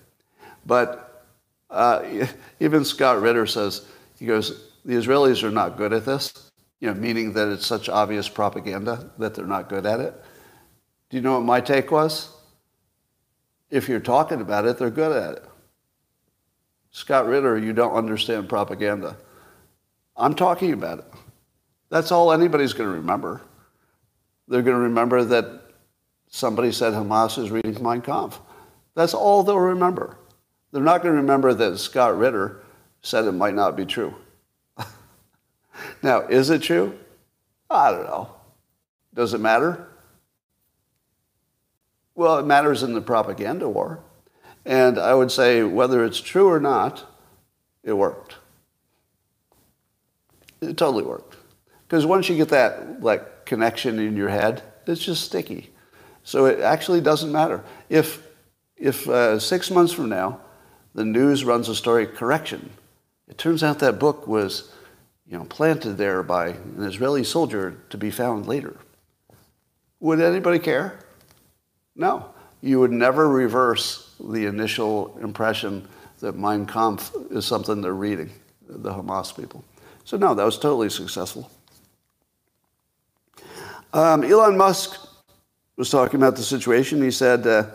[0.64, 1.26] But
[1.68, 2.04] uh,
[2.60, 3.84] even Scott Ritter says,
[4.16, 7.88] he goes, the Israelis are not good at this, you know, meaning that it's such
[7.88, 10.14] obvious propaganda that they're not good at it.
[11.08, 12.32] Do you know what my take was?
[13.70, 15.44] If you're talking about it, they're good at it.
[16.92, 19.16] Scott Ritter, you don't understand propaganda.
[20.16, 21.06] I'm talking about it.
[21.90, 23.42] That's all anybody's going to remember.
[24.48, 25.62] They're going to remember that
[26.28, 28.40] somebody said Hamas is reading Mein Kampf.
[28.94, 30.16] That's all they'll remember.
[30.72, 32.60] They're not going to remember that Scott Ritter
[33.02, 34.14] said it might not be true.
[36.02, 36.98] now, is it true?
[37.68, 38.30] I don't know.
[39.14, 39.88] Does it matter?
[42.14, 44.00] Well, it matters in the propaganda war.
[44.64, 47.04] And I would say whether it's true or not,
[47.82, 48.36] it worked.
[50.60, 51.36] It totally worked.
[51.90, 55.70] Because once you get that like connection in your head, it's just sticky.
[56.22, 57.64] So it actually doesn't matter.
[57.88, 58.24] If,
[58.76, 60.40] if uh, six months from now,
[60.94, 62.70] the news runs a story, correction,
[63.26, 64.72] it turns out that book was
[65.28, 68.76] you know, planted there by an Israeli soldier to be found later.
[69.98, 70.96] Would anybody care?
[71.96, 72.26] No.
[72.60, 75.88] You would never reverse the initial impression
[76.20, 78.30] that Mein Kampf is something they're reading,
[78.68, 79.64] the Hamas people.
[80.04, 81.50] So, no, that was totally successful.
[83.92, 84.98] Um, Elon Musk
[85.76, 87.02] was talking about the situation.
[87.02, 87.66] He said, uh,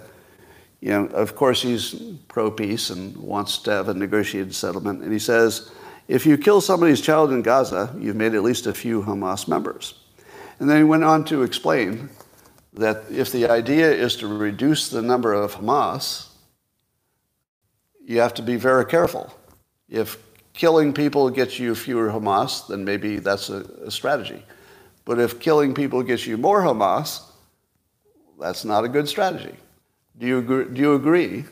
[0.80, 1.94] you know, of course he's
[2.28, 5.02] pro peace and wants to have a negotiated settlement.
[5.02, 5.72] And he says,
[6.08, 9.96] if you kill somebody's child in Gaza, you've made at least a few Hamas members.
[10.60, 12.10] And then he went on to explain
[12.74, 16.28] that if the idea is to reduce the number of Hamas,
[18.06, 19.34] you have to be very careful.
[19.90, 20.18] If
[20.54, 24.44] killing people gets you fewer Hamas, then maybe that's a, a strategy.
[25.06, 27.22] But if killing people gets you more Hamas,
[28.40, 29.56] that's not a good strategy.
[30.18, 31.46] Do you agree, do you agree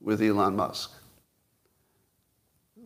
[0.00, 0.92] with Elon Musk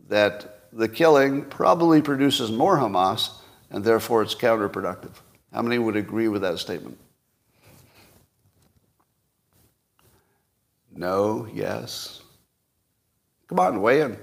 [0.09, 3.31] that the killing probably produces more Hamas
[3.71, 5.13] and therefore it's counterproductive.
[5.53, 6.99] How many would agree with that statement?
[10.95, 12.23] No, yes.
[13.49, 14.17] Come on, weigh in.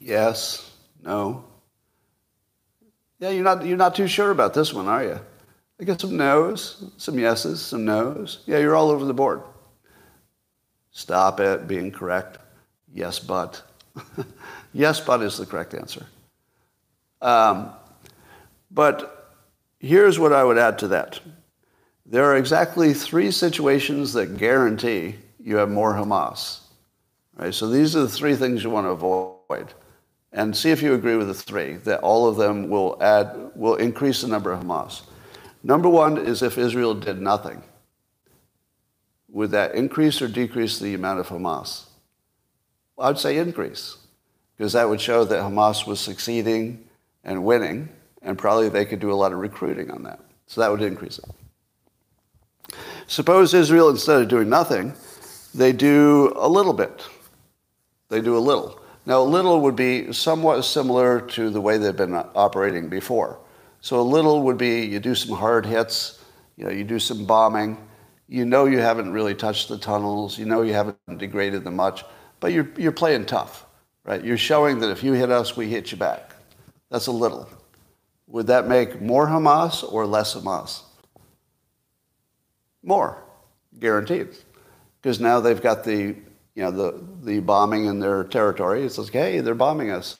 [0.00, 1.44] Yes, no.
[3.24, 5.18] Yeah, you're not, you're not too sure about this one, are you?
[5.80, 8.40] I get some no's, some yeses, some no's.
[8.44, 9.40] Yeah, you're all over the board.
[10.90, 12.36] Stop it being correct.
[12.92, 13.62] Yes, but.
[14.74, 16.04] yes, but is the correct answer.
[17.22, 17.70] Um,
[18.70, 19.32] but
[19.78, 21.18] here's what I would add to that.
[22.04, 26.60] There are exactly three situations that guarantee you have more Hamas.
[27.36, 27.54] Right?
[27.54, 29.72] So these are the three things you want to avoid.
[30.36, 33.76] And see if you agree with the three, that all of them will add, will
[33.76, 35.02] increase the number of Hamas.
[35.62, 37.62] Number one is if Israel did nothing.
[39.28, 41.84] Would that increase or decrease the amount of Hamas?
[42.96, 43.96] Well, I'd say increase,
[44.56, 46.84] because that would show that Hamas was succeeding
[47.22, 47.88] and winning,
[48.20, 50.18] and probably they could do a lot of recruiting on that.
[50.48, 52.76] So that would increase it.
[53.06, 54.94] Suppose Israel, instead of doing nothing,
[55.54, 57.04] they do a little bit.
[58.08, 58.80] They do a little.
[59.06, 63.38] Now, a little would be somewhat similar to the way they've been operating before.
[63.80, 66.24] So a little would be you do some hard hits,
[66.56, 67.76] you know, you do some bombing.
[68.28, 70.38] You know you haven't really touched the tunnels.
[70.38, 72.02] You know you haven't degraded them much,
[72.40, 73.66] but you're, you're playing tough,
[74.04, 74.24] right?
[74.24, 76.34] You're showing that if you hit us, we hit you back.
[76.90, 77.48] That's a little.
[78.28, 80.80] Would that make more Hamas or less Hamas?
[82.82, 83.22] More,
[83.78, 84.28] guaranteed.
[85.02, 86.16] Because now they've got the,
[86.54, 88.84] you know, the, the bombing in their territory.
[88.84, 90.18] It's like, hey, they're bombing us.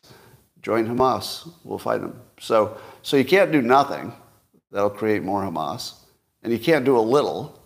[0.62, 1.50] Join Hamas.
[1.62, 2.18] We'll fight them.
[2.40, 4.12] So, so you can't do nothing.
[4.72, 5.94] That'll create more Hamas.
[6.42, 7.60] And you can't do a little.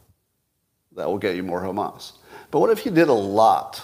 [0.96, 2.12] That will get you more Hamas.
[2.50, 3.82] But what if you did a lot?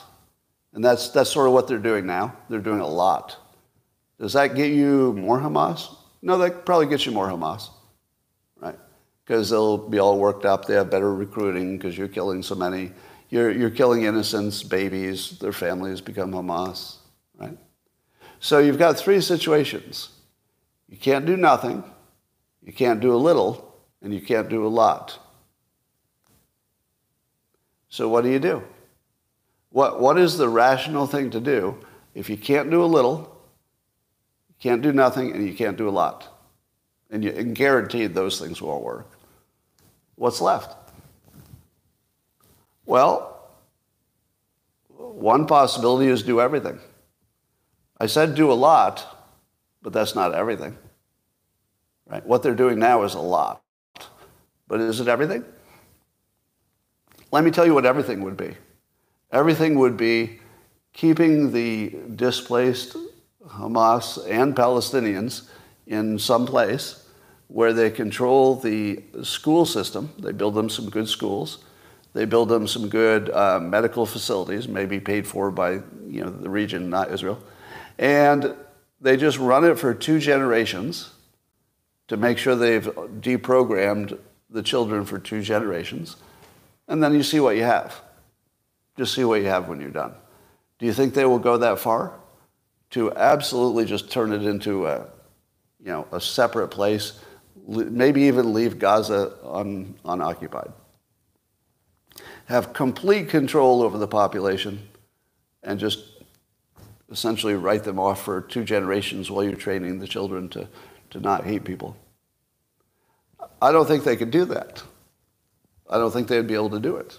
[0.72, 2.36] And that's, that's sort of what they're doing now.
[2.48, 3.36] They're doing a lot.
[4.18, 5.94] Does that get you more Hamas?
[6.22, 7.68] No, that probably gets you more Hamas,
[8.56, 8.78] right?
[9.24, 10.64] Because they'll be all worked up.
[10.64, 12.92] They have better recruiting because you're killing so many.
[13.30, 16.96] You're, you're killing innocents, babies, their families become Hamas,
[17.38, 17.56] right?
[18.38, 20.10] So you've got three situations.
[20.88, 21.82] You can't do nothing,
[22.62, 25.18] you can't do a little, and you can't do a lot.
[27.88, 28.62] So what do you do?
[29.70, 31.78] What, what is the rational thing to do
[32.14, 33.40] if you can't do a little,
[34.48, 36.28] you can't do nothing and you can't do a lot.
[37.10, 39.10] And, you, and guaranteed those things won't work.
[40.14, 40.76] What's left?
[42.86, 43.30] Well,
[44.88, 46.78] one possibility is do everything.
[47.98, 49.26] I said do a lot,
[49.82, 50.76] but that's not everything.
[52.06, 52.24] Right?
[52.26, 53.62] What they're doing now is a lot.
[54.68, 55.44] But is it everything?
[57.32, 58.56] Let me tell you what everything would be.
[59.32, 60.40] Everything would be
[60.92, 62.96] keeping the displaced
[63.48, 65.48] Hamas and Palestinians
[65.86, 67.08] in some place
[67.48, 70.12] where they control the school system.
[70.18, 71.63] They build them some good schools.
[72.14, 75.72] They build them some good uh, medical facilities, maybe paid for by
[76.06, 77.42] you know, the region, not Israel.
[77.98, 78.54] And
[79.00, 81.10] they just run it for two generations
[82.08, 86.16] to make sure they've deprogrammed the children for two generations.
[86.88, 88.00] And then you see what you have.
[88.96, 90.14] Just see what you have when you're done.
[90.78, 92.14] Do you think they will go that far?
[92.94, 95.04] to absolutely just turn it into a,
[95.80, 97.18] you know, a separate place,
[97.66, 100.72] maybe even leave Gaza un, unoccupied.
[102.46, 104.88] Have complete control over the population
[105.62, 106.00] and just
[107.10, 110.68] essentially write them off for two generations while you're training the children to,
[111.10, 111.96] to not hate people.
[113.62, 114.82] I don't think they could do that.
[115.88, 117.18] I don't think they'd be able to do it.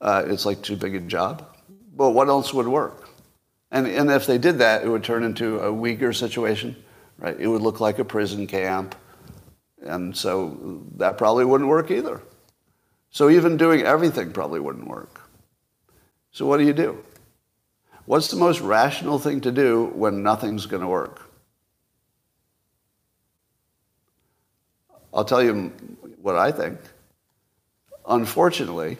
[0.00, 1.46] Uh, it's like too big a job.
[1.96, 3.08] But what else would work?
[3.70, 6.76] And, and if they did that, it would turn into a Uyghur situation,
[7.18, 7.36] right?
[7.38, 8.94] It would look like a prison camp.
[9.82, 12.20] And so that probably wouldn't work either.
[13.16, 15.22] So even doing everything probably wouldn't work.
[16.32, 17.02] So what do you do?
[18.04, 21.22] What's the most rational thing to do when nothing's going to work?
[25.14, 25.72] I'll tell you
[26.20, 26.78] what I think.
[28.06, 28.98] Unfortunately,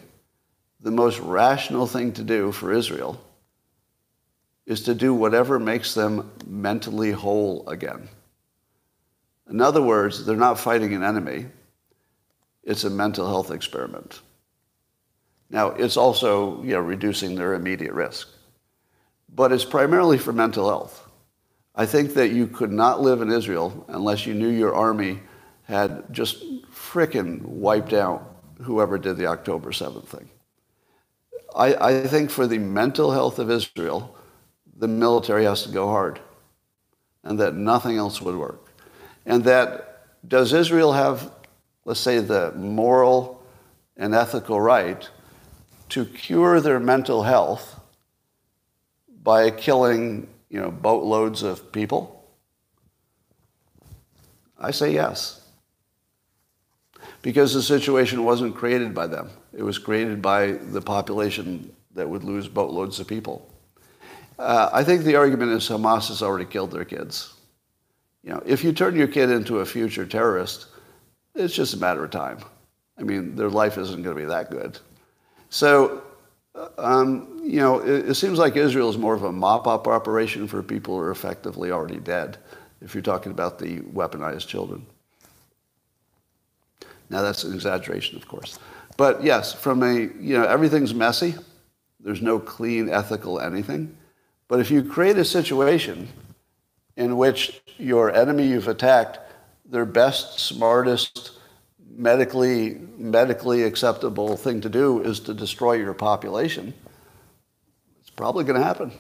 [0.81, 3.21] the most rational thing to do for Israel
[4.65, 8.09] is to do whatever makes them mentally whole again.
[9.51, 11.49] In other words, they're not fighting an enemy.
[12.67, 14.21] It's a mental health experiment.
[15.49, 18.29] Now, it's also you know, reducing their immediate risk.
[19.35, 21.09] But it's primarily for mental health.
[21.75, 25.21] I think that you could not live in Israel unless you knew your army
[25.63, 30.31] had just frickin' wiped out whoever did the October 7th thing.
[31.55, 34.17] I, I think for the mental health of Israel,
[34.77, 36.21] the military has to go hard
[37.23, 38.73] and that nothing else would work.
[39.25, 41.31] And that does Israel have,
[41.87, 43.43] let's say, the moral
[43.97, 45.09] and ethical right
[45.89, 47.81] to cure their mental health
[49.23, 52.13] by killing, you know, boatloads of people?
[54.59, 55.43] I say yes.
[57.23, 59.31] Because the situation wasn't created by them.
[59.57, 63.49] It was created by the population that would lose boatloads of people.
[64.39, 67.33] Uh, I think the argument is Hamas has already killed their kids.
[68.23, 70.67] You know, if you turn your kid into a future terrorist,
[71.37, 72.39] it's just a matter of time.
[72.99, 74.79] I mean, their life isn't going to be that good.
[75.51, 76.03] So,
[76.55, 80.49] uh, um, you know, it, it, seems like Israel is more of a mop-up operation
[80.49, 82.39] for people who are effectively already dead,
[82.81, 84.85] if you're talking about the weaponized children.
[87.11, 88.59] Now, that's an exaggeration, of course.
[88.97, 91.35] But yes, from a, you know, everything's messy.
[92.01, 93.97] There's no clean, ethical anything.
[94.49, 96.09] But if you create a situation
[96.97, 99.19] in which your enemy you've attacked,
[99.69, 101.33] their best, smartest,
[101.89, 106.75] medically, medically acceptable thing to do is to destroy your population,
[108.01, 108.93] it's probably going to happen.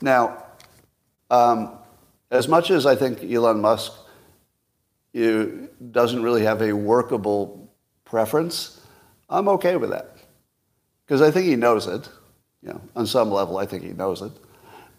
[0.00, 0.42] Now,
[1.30, 1.78] um,
[2.30, 3.92] as much as I think Elon Musk
[5.14, 7.72] you, doesn't really have a workable
[8.04, 8.80] preference,
[9.30, 10.16] I'm okay with that.
[11.06, 12.08] Because I think he knows it.
[12.62, 14.32] You know, on some level, I think he knows it.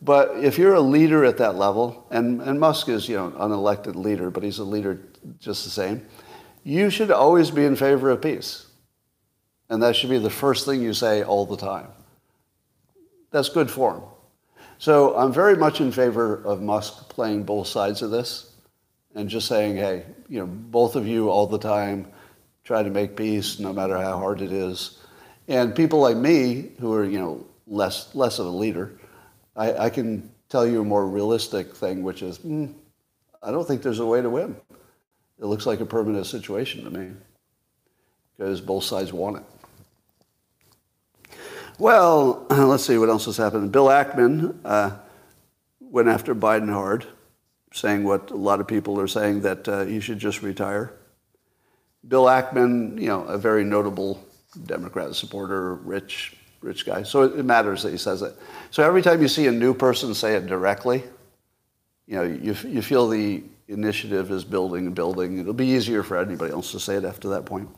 [0.06, 3.52] But if you're a leader at that level, and, and Musk is, you know, an
[3.52, 5.00] elected leader, but he's a leader
[5.40, 6.06] just the same,
[6.64, 8.68] you should always be in favor of peace.
[9.68, 11.88] And that should be the first thing you say all the time.
[13.32, 14.04] That's good form.
[14.78, 18.54] So I'm very much in favor of Musk playing both sides of this
[19.16, 22.12] and just saying, hey, you know, both of you all the time
[22.64, 25.00] try to make peace no matter how hard it is.
[25.48, 29.00] And people like me who are, you know, less, less of a leader,
[29.56, 32.74] I, I can tell you a more realistic thing, which is, mm,
[33.42, 34.56] I don't think there's a way to win.
[35.40, 37.12] It looks like a permanent situation to me
[38.38, 39.44] because both sides want it.
[41.78, 43.72] Well, let's see what else has happened.
[43.72, 44.92] Bill Ackman uh,
[45.80, 47.06] went after Biden hard,
[47.74, 50.94] saying what a lot of people are saying that uh, he should just retire.
[52.08, 54.24] Bill Ackman, you know, a very notable
[54.66, 56.35] Democrat supporter, rich,
[56.66, 57.04] rich guy.
[57.04, 58.34] So it matters that he says it.
[58.72, 61.04] So every time you see a new person say it directly,
[62.08, 65.38] you know, you, you feel the initiative is building and building.
[65.38, 67.70] It'll be easier for anybody else to say it after that point.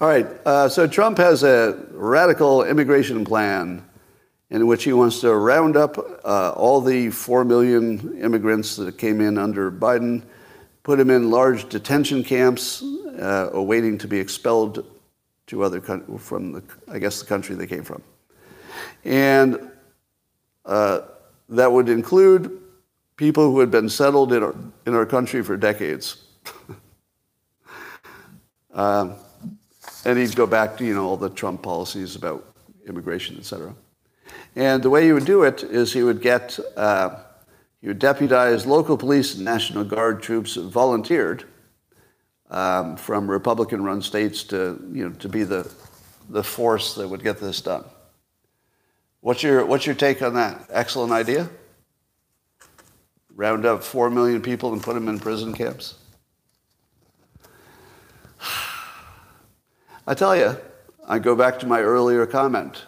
[0.00, 3.84] All right, uh, so Trump has a radical immigration plan
[4.50, 9.20] in which he wants to round up uh, all the 4 million immigrants that came
[9.20, 10.22] in under Biden,
[10.82, 14.84] put them in large detention camps, uh, awaiting to be expelled
[15.52, 18.02] to other from the, I guess, the country they came from.
[19.04, 19.70] And
[20.64, 21.02] uh,
[21.50, 22.58] that would include
[23.16, 24.54] people who had been settled in our,
[24.86, 26.24] in our country for decades.
[28.72, 29.14] um,
[30.06, 32.42] and he'd go back to, you know, all the Trump policies about
[32.88, 33.74] immigration, et cetera.
[34.56, 37.18] And the way he would do it is he would get, uh,
[37.82, 41.44] he would deputize local police and National Guard troops volunteered
[42.52, 45.68] um, from Republican-run states to, you know, to be the,
[46.28, 47.84] the force that would get this done.
[49.20, 50.68] What's your, what's your take on that?
[50.70, 51.48] Excellent idea?
[53.34, 55.94] Round up 4 million people and put them in prison camps?
[60.06, 60.56] I tell you,
[61.08, 62.84] I go back to my earlier comment.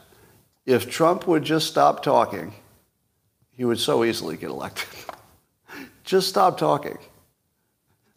[0.67, 2.53] If Trump would just stop talking,
[3.53, 4.89] he would so easily get elected.
[6.05, 6.99] just stop talking.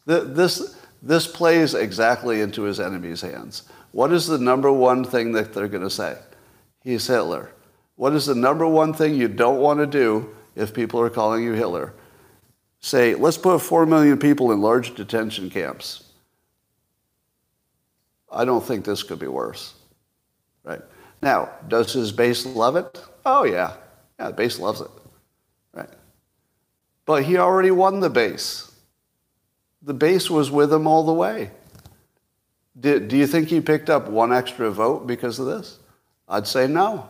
[0.04, 3.64] This, this plays exactly into his enemy's hands.
[3.92, 6.16] What is the number one thing that they're going to say?
[6.82, 7.50] He's Hitler.
[7.96, 11.42] What is the number one thing you don't want to do if people are calling
[11.42, 11.94] you Hitler?
[12.80, 16.04] Say, let's put 4 million people in large detention camps.
[18.30, 19.74] I don't think this could be worse.
[20.62, 20.82] Right?
[21.22, 23.02] Now, does his base love it?
[23.26, 23.74] Oh, yeah.
[24.20, 24.90] Yeah, the base loves it.
[25.72, 25.88] Right?
[27.04, 28.67] But he already won the base.
[29.82, 31.50] The base was with him all the way.
[32.78, 35.78] Did, do you think he picked up one extra vote because of this?
[36.28, 37.08] I'd say no.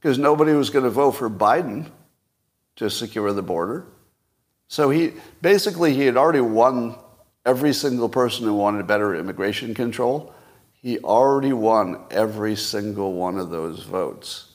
[0.00, 1.90] Because nobody was going to vote for Biden
[2.76, 3.86] to secure the border.
[4.68, 6.96] So he basically he had already won
[7.44, 10.32] every single person who wanted better immigration control.
[10.72, 14.52] He already won every single one of those votes.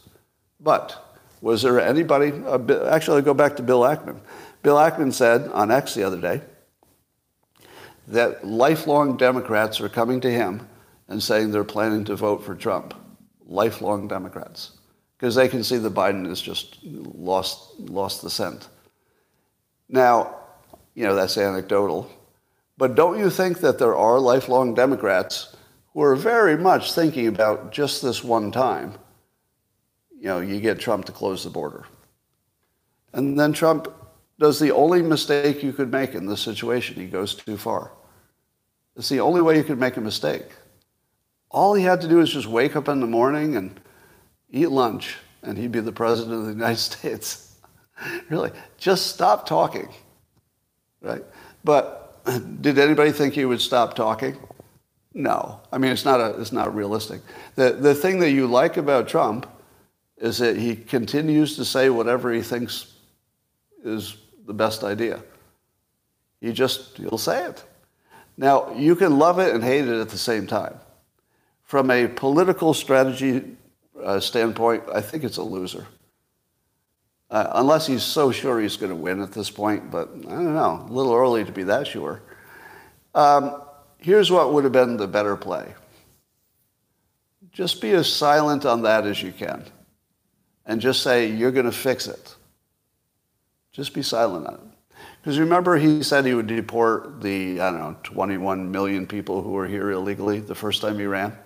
[0.59, 2.31] But was there anybody?
[2.31, 4.19] Uh, actually, I'll go back to Bill Ackman.
[4.63, 6.41] Bill Ackman said on X the other day
[8.07, 10.67] that lifelong Democrats are coming to him
[11.07, 12.93] and saying they're planning to vote for Trump.
[13.47, 14.71] Lifelong Democrats.
[15.17, 18.67] because they can see that Biden has just lost, lost the scent.
[19.87, 20.35] Now,
[20.93, 22.09] you know, that's anecdotal.
[22.77, 25.55] But don't you think that there are lifelong Democrats
[25.93, 28.95] who are very much thinking about just this one time?
[30.17, 31.85] You know, you get Trump to close the border.
[33.13, 33.91] And then Trump
[34.39, 36.95] does the only mistake you could make in this situation.
[36.95, 37.91] He goes too far.
[38.95, 40.45] It's the only way you could make a mistake.
[41.49, 43.79] All he had to do is just wake up in the morning and
[44.49, 47.55] eat lunch, and he'd be the president of the United States.
[48.29, 49.87] really, just stop talking,
[51.01, 51.23] right?
[51.63, 52.05] But
[52.61, 54.37] did anybody think he would stop talking?
[55.13, 55.61] No.
[55.71, 57.21] I mean, it's not, a, it's not realistic.
[57.55, 59.47] The, the thing that you like about Trump
[60.17, 62.93] is that he continues to say whatever he thinks
[63.83, 65.21] is the best idea.
[66.41, 67.63] You just, you'll say it.
[68.37, 70.79] Now, you can love it and hate it at the same time.
[71.63, 73.55] From a political strategy
[74.01, 75.87] uh, standpoint, I think it's a loser.
[77.31, 80.53] Uh, unless he's so sure he's going to win at this point, but I don't
[80.53, 82.21] know, a little early to be that sure.
[83.15, 83.61] Um,
[83.97, 85.73] here's what would have been the better play.
[87.51, 89.63] Just be as silent on that as you can.
[90.65, 92.34] And just say, you're going to fix it.
[93.75, 94.97] Just be silent on it.
[95.21, 99.49] Because remember, he said he would deport the, I don't know, 21 million people who
[99.49, 101.37] were here illegally the first time he ran.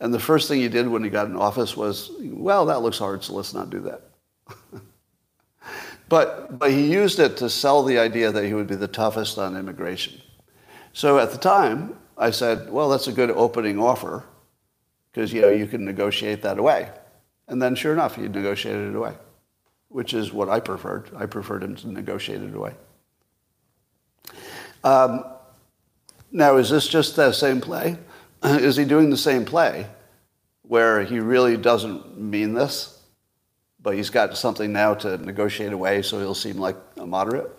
[0.00, 2.98] And the first thing he did when he got in office was, well, that looks
[2.98, 4.02] hard, so let's not do that.
[6.08, 9.38] but, but he used it to sell the idea that he would be the toughest
[9.38, 10.20] on immigration.
[10.92, 14.24] So at the time, I said, well, that's a good opening offer
[15.12, 16.88] because, you know, you can negotiate that away.
[17.46, 19.14] And then sure enough, he negotiated it away,
[19.90, 21.10] which is what I preferred.
[21.16, 22.74] I preferred him to negotiate it away.
[24.82, 25.24] Um,
[26.32, 27.98] now, is this just that same play?
[28.44, 29.86] is he doing the same play
[30.62, 33.02] where he really doesn't mean this,
[33.82, 37.50] but he's got something now to negotiate away so he'll seem like a moderate?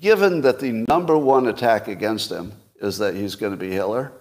[0.00, 4.12] Given that the number one attack against him is that he's going to be Hitler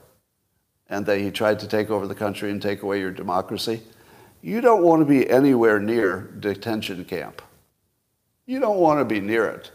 [0.87, 3.81] and that he tried to take over the country and take away your democracy,
[4.45, 7.41] you don't want to be anywhere near detention camp.
[8.45, 9.71] You don't want to be near it.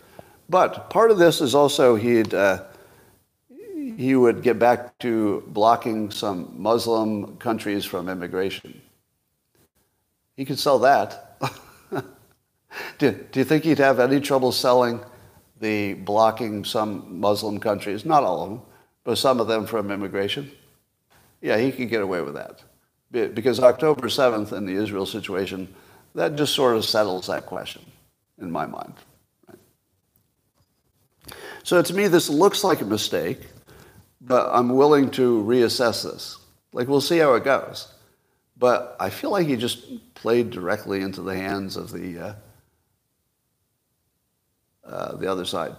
[0.48, 2.66] But part of this is also he'd, uh,
[3.48, 8.80] he would get back to blocking some Muslim countries from immigration.
[10.36, 11.36] He could sell that.
[12.98, 15.00] do, do you think he'd have any trouble selling
[15.58, 18.62] the blocking some Muslim countries, not all of them,
[19.02, 20.48] but some of them from immigration?
[21.40, 22.62] Yeah, he could get away with that.
[23.10, 25.74] Because October 7th and the Israel situation,
[26.14, 27.82] that just sort of settles that question
[28.40, 28.94] in my mind.
[31.62, 33.40] So to me, this looks like a mistake
[34.20, 36.38] but I'm willing to reassess this.
[36.72, 37.92] Like, we'll see how it goes.
[38.56, 42.34] But I feel like he just played directly into the hands of the, uh,
[44.84, 45.74] uh, the other side.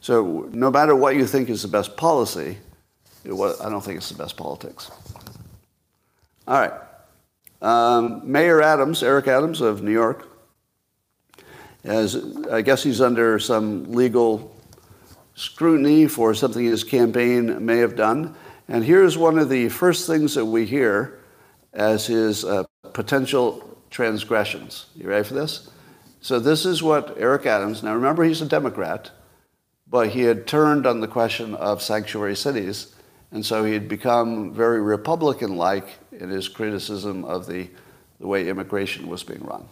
[0.00, 2.58] So no matter what you think is the best policy,
[3.24, 4.90] I don't think it's the best politics.
[6.46, 6.72] All right.
[7.60, 10.28] Um, Mayor Adams, Eric Adams of New York,
[11.84, 12.16] as
[12.50, 14.54] I guess he's under some legal
[15.34, 18.34] scrutiny for something his campaign may have done.
[18.68, 21.20] And here's one of the first things that we hear
[21.72, 24.86] as his uh, potential transgressions.
[24.96, 25.70] You ready for this?
[26.20, 29.10] So this is what Eric Adams, now remember he's a Democrat,
[29.88, 32.94] but he had turned on the question of sanctuary cities,
[33.30, 37.68] and so he had become very Republican-like in his criticism of the,
[38.20, 39.66] the way immigration was being run.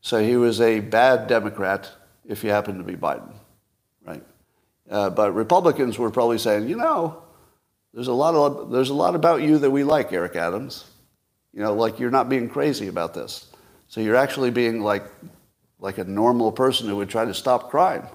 [0.00, 1.90] So he was a bad Democrat
[2.24, 3.32] if he happened to be Biden,
[4.04, 4.22] right?
[4.88, 7.22] Uh, but Republicans were probably saying, you know,
[7.92, 10.84] there's a lot of there's a lot about you that we like, Eric Adams.
[11.52, 13.46] You know, like you're not being crazy about this.
[13.88, 15.04] So you're actually being like
[15.80, 18.06] like a normal person who would try to stop crime,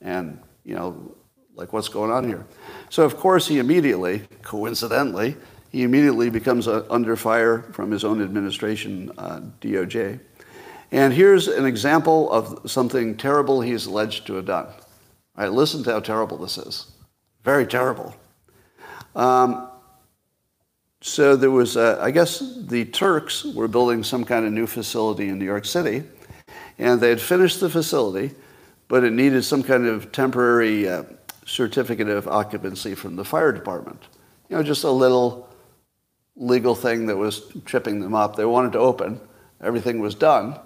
[0.00, 1.16] and you know,
[1.54, 2.46] like what's going on here.
[2.90, 5.36] So of course he immediately, coincidentally,
[5.74, 10.20] he immediately becomes uh, under fire from his own administration, uh, DOJ.
[10.92, 14.66] And here's an example of something terrible he's alleged to have done.
[14.66, 14.74] All
[15.36, 16.92] right, listen to how terrible this is.
[17.42, 18.14] Very terrible.
[19.16, 19.68] Um,
[21.00, 25.28] so there was, uh, I guess the Turks were building some kind of new facility
[25.28, 26.04] in New York City,
[26.78, 28.32] and they had finished the facility,
[28.86, 31.02] but it needed some kind of temporary uh,
[31.46, 34.04] certificate of occupancy from the fire department.
[34.48, 35.48] You know, just a little
[36.36, 38.36] legal thing that was tripping them up.
[38.36, 39.20] They wanted to open.
[39.60, 40.58] Everything was done.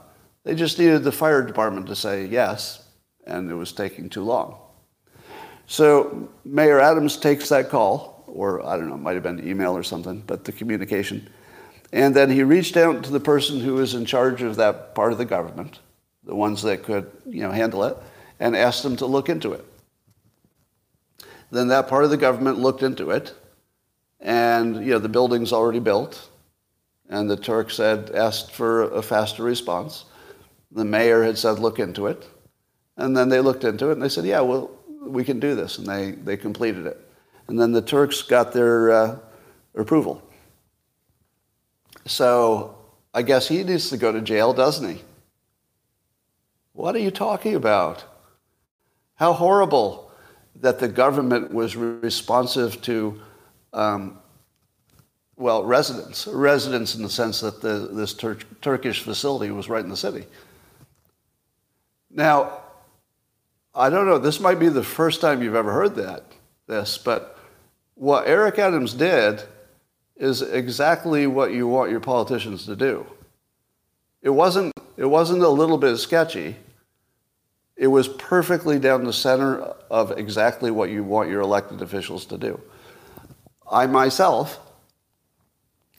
[0.44, 2.84] They just needed the fire department to say yes,
[3.26, 4.58] and it was taking too long.
[5.66, 9.76] So Mayor Adams takes that call, or I don't know, it might have been email
[9.76, 11.28] or something, but the communication.
[11.92, 15.12] And then he reached out to the person who was in charge of that part
[15.12, 15.80] of the government,
[16.24, 17.96] the ones that could you know, handle it,
[18.40, 19.64] and asked them to look into it.
[21.50, 23.34] Then that part of the government looked into it,
[24.20, 26.28] and you know, the building's already built,
[27.08, 30.04] and the Turks had asked for a faster response.
[30.70, 32.26] The mayor had said, look into it.
[32.96, 34.70] And then they looked into it and they said, yeah, well,
[35.00, 35.78] we can do this.
[35.78, 37.00] And they, they completed it.
[37.46, 39.18] And then the Turks got their uh,
[39.74, 40.22] approval.
[42.04, 42.76] So
[43.14, 45.02] I guess he needs to go to jail, doesn't he?
[46.72, 48.04] What are you talking about?
[49.14, 50.10] How horrible
[50.56, 53.20] that the government was responsive to,
[53.72, 54.18] um,
[55.36, 56.26] well, residents.
[56.26, 60.26] Residents in the sense that the, this Tur- Turkish facility was right in the city.
[62.10, 62.60] Now,
[63.74, 66.24] I don't know, this might be the first time you've ever heard that,
[66.66, 67.38] this, but
[67.94, 69.42] what Eric Adams did
[70.16, 73.06] is exactly what you want your politicians to do.
[74.22, 76.56] It wasn't, it wasn't a little bit sketchy.
[77.76, 82.38] It was perfectly down the center of exactly what you want your elected officials to
[82.38, 82.60] do.
[83.70, 84.58] I myself,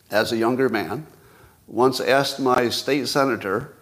[0.10, 1.06] as a younger man,
[1.68, 3.76] once asked my state senator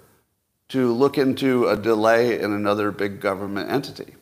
[0.69, 4.15] to look into a delay in another big government entity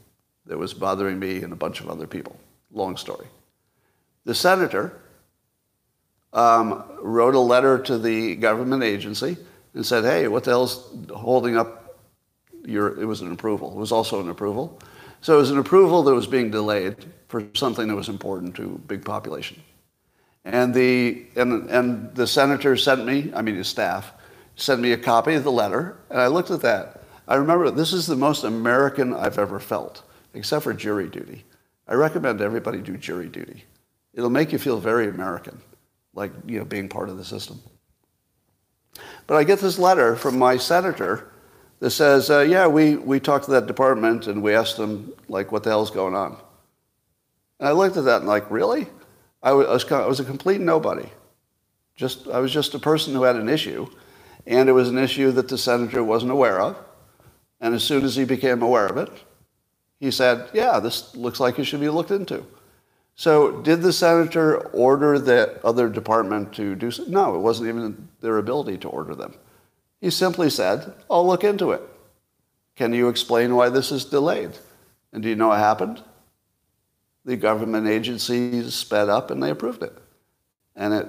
[0.46, 2.40] that was bothering me and a bunch of other people.
[2.72, 3.26] Long story.
[4.26, 5.00] The senator
[6.34, 9.38] um, wrote a letter to the government agency
[9.74, 11.98] and said, hey, what the hell's holding up
[12.66, 13.72] your, it was an approval.
[13.72, 14.80] It was also an approval.
[15.26, 16.98] So it was an approval that was being delayed
[17.30, 19.60] for something that was important to a big population.
[20.44, 24.14] And the, and, and the senator sent me, I mean his staff,
[24.56, 27.02] sent me a copy of the letter, and I looked at that.
[27.28, 30.04] I remember this is the most American I've ever felt,
[30.36, 31.44] except for jury duty.
[31.88, 33.64] I recommend everybody do jury duty.
[34.14, 35.60] It'll make you feel very American,
[36.14, 37.60] like you know, being part of the system.
[39.26, 41.32] But I get this letter from my senator
[41.86, 45.52] that says, uh, yeah, we, we talked to that department and we asked them, like,
[45.52, 46.36] what the hell's going on?
[47.60, 48.88] And I looked at that and like, really?
[49.44, 51.08] I was, I was a complete nobody.
[51.96, 53.86] Just, I was just a person who had an issue
[54.48, 56.76] and it was an issue that the senator wasn't aware of.
[57.62, 59.12] And as soon as he became aware of it,
[60.00, 62.44] he said, yeah, this looks like it should be looked into.
[63.14, 67.04] So did the senator order the other department to do so?
[67.04, 69.36] No, it wasn't even their ability to order them.
[70.02, 71.82] He simply said, I'll look into it.
[72.76, 74.52] Can you explain why this is delayed?
[75.14, 76.04] And do you know what happened?
[77.24, 79.94] The government agencies sped up and they approved it.
[80.76, 81.08] And it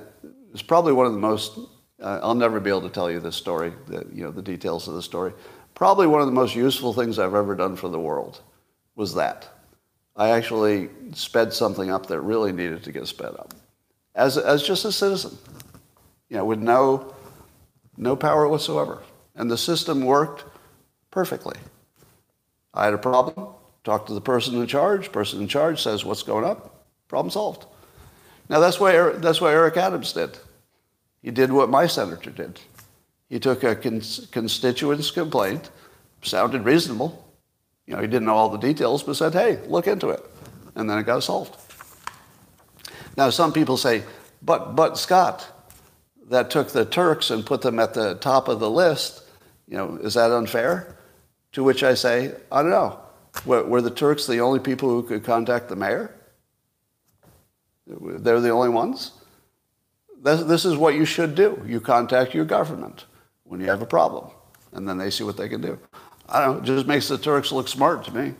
[0.53, 1.59] was probably one of the most
[2.01, 4.87] uh, I'll never be able to tell you this story, the, you know, the details
[4.87, 5.33] of the story.
[5.75, 8.41] Probably one of the most useful things I've ever done for the world
[8.97, 9.49] was that.
[10.15, 13.55] I actually sped something up that really needed to get sped up
[14.15, 15.37] as, as just a citizen,
[16.31, 17.15] you know, with no,
[17.97, 19.02] no power whatsoever.
[19.35, 20.44] And the system worked
[21.10, 21.56] perfectly.
[22.74, 23.48] I had a problem,
[23.85, 26.85] talked to the person in charge, person in charge says, what's going up?
[27.09, 27.66] Problem solved.
[28.48, 30.39] Now that's what, that's what Eric Adams did.
[31.23, 32.60] He did what my senator did.
[33.28, 35.70] He took a cons- constituent's complaint,
[36.23, 37.24] sounded reasonable.
[37.86, 40.24] You know, he didn't know all the details, but said, hey, look into it.
[40.74, 41.56] And then it got solved.
[43.16, 44.02] Now, some people say,
[44.43, 45.48] but, but Scott,
[46.28, 49.23] that took the Turks and put them at the top of the list,
[49.69, 50.97] you know, is that unfair?
[51.53, 53.01] To which I say, I don't know.
[53.44, 56.15] Were, were the Turks the only people who could contact the mayor?
[57.86, 59.12] They're the only ones?
[60.27, 61.62] this, this is what you should do.
[61.66, 63.05] You contact your government
[63.44, 64.31] when you have a problem,
[64.73, 65.78] and then they see what they can do.
[66.28, 68.35] I don't know, it just makes the Turks look smart to me.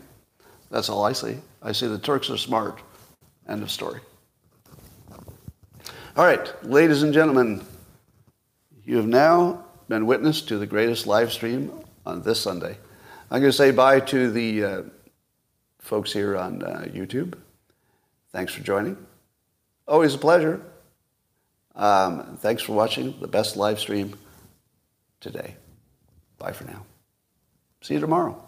[0.69, 1.37] That's all I see.
[1.61, 2.81] I see the Turks are smart.
[3.47, 4.01] End of story.
[6.17, 7.65] All right, ladies and gentlemen,
[8.87, 11.71] you have now been witness to the greatest live stream
[12.05, 12.77] on this Sunday.
[13.29, 14.81] I'm going to say bye to the uh,
[15.79, 17.33] folks here on uh, YouTube.
[18.31, 18.97] Thanks for joining.
[19.89, 20.61] Always a pleasure.
[21.75, 24.15] Um, thanks for watching the best live stream
[25.19, 25.57] today.
[26.37, 26.85] Bye for now.
[27.81, 28.46] See you tomorrow.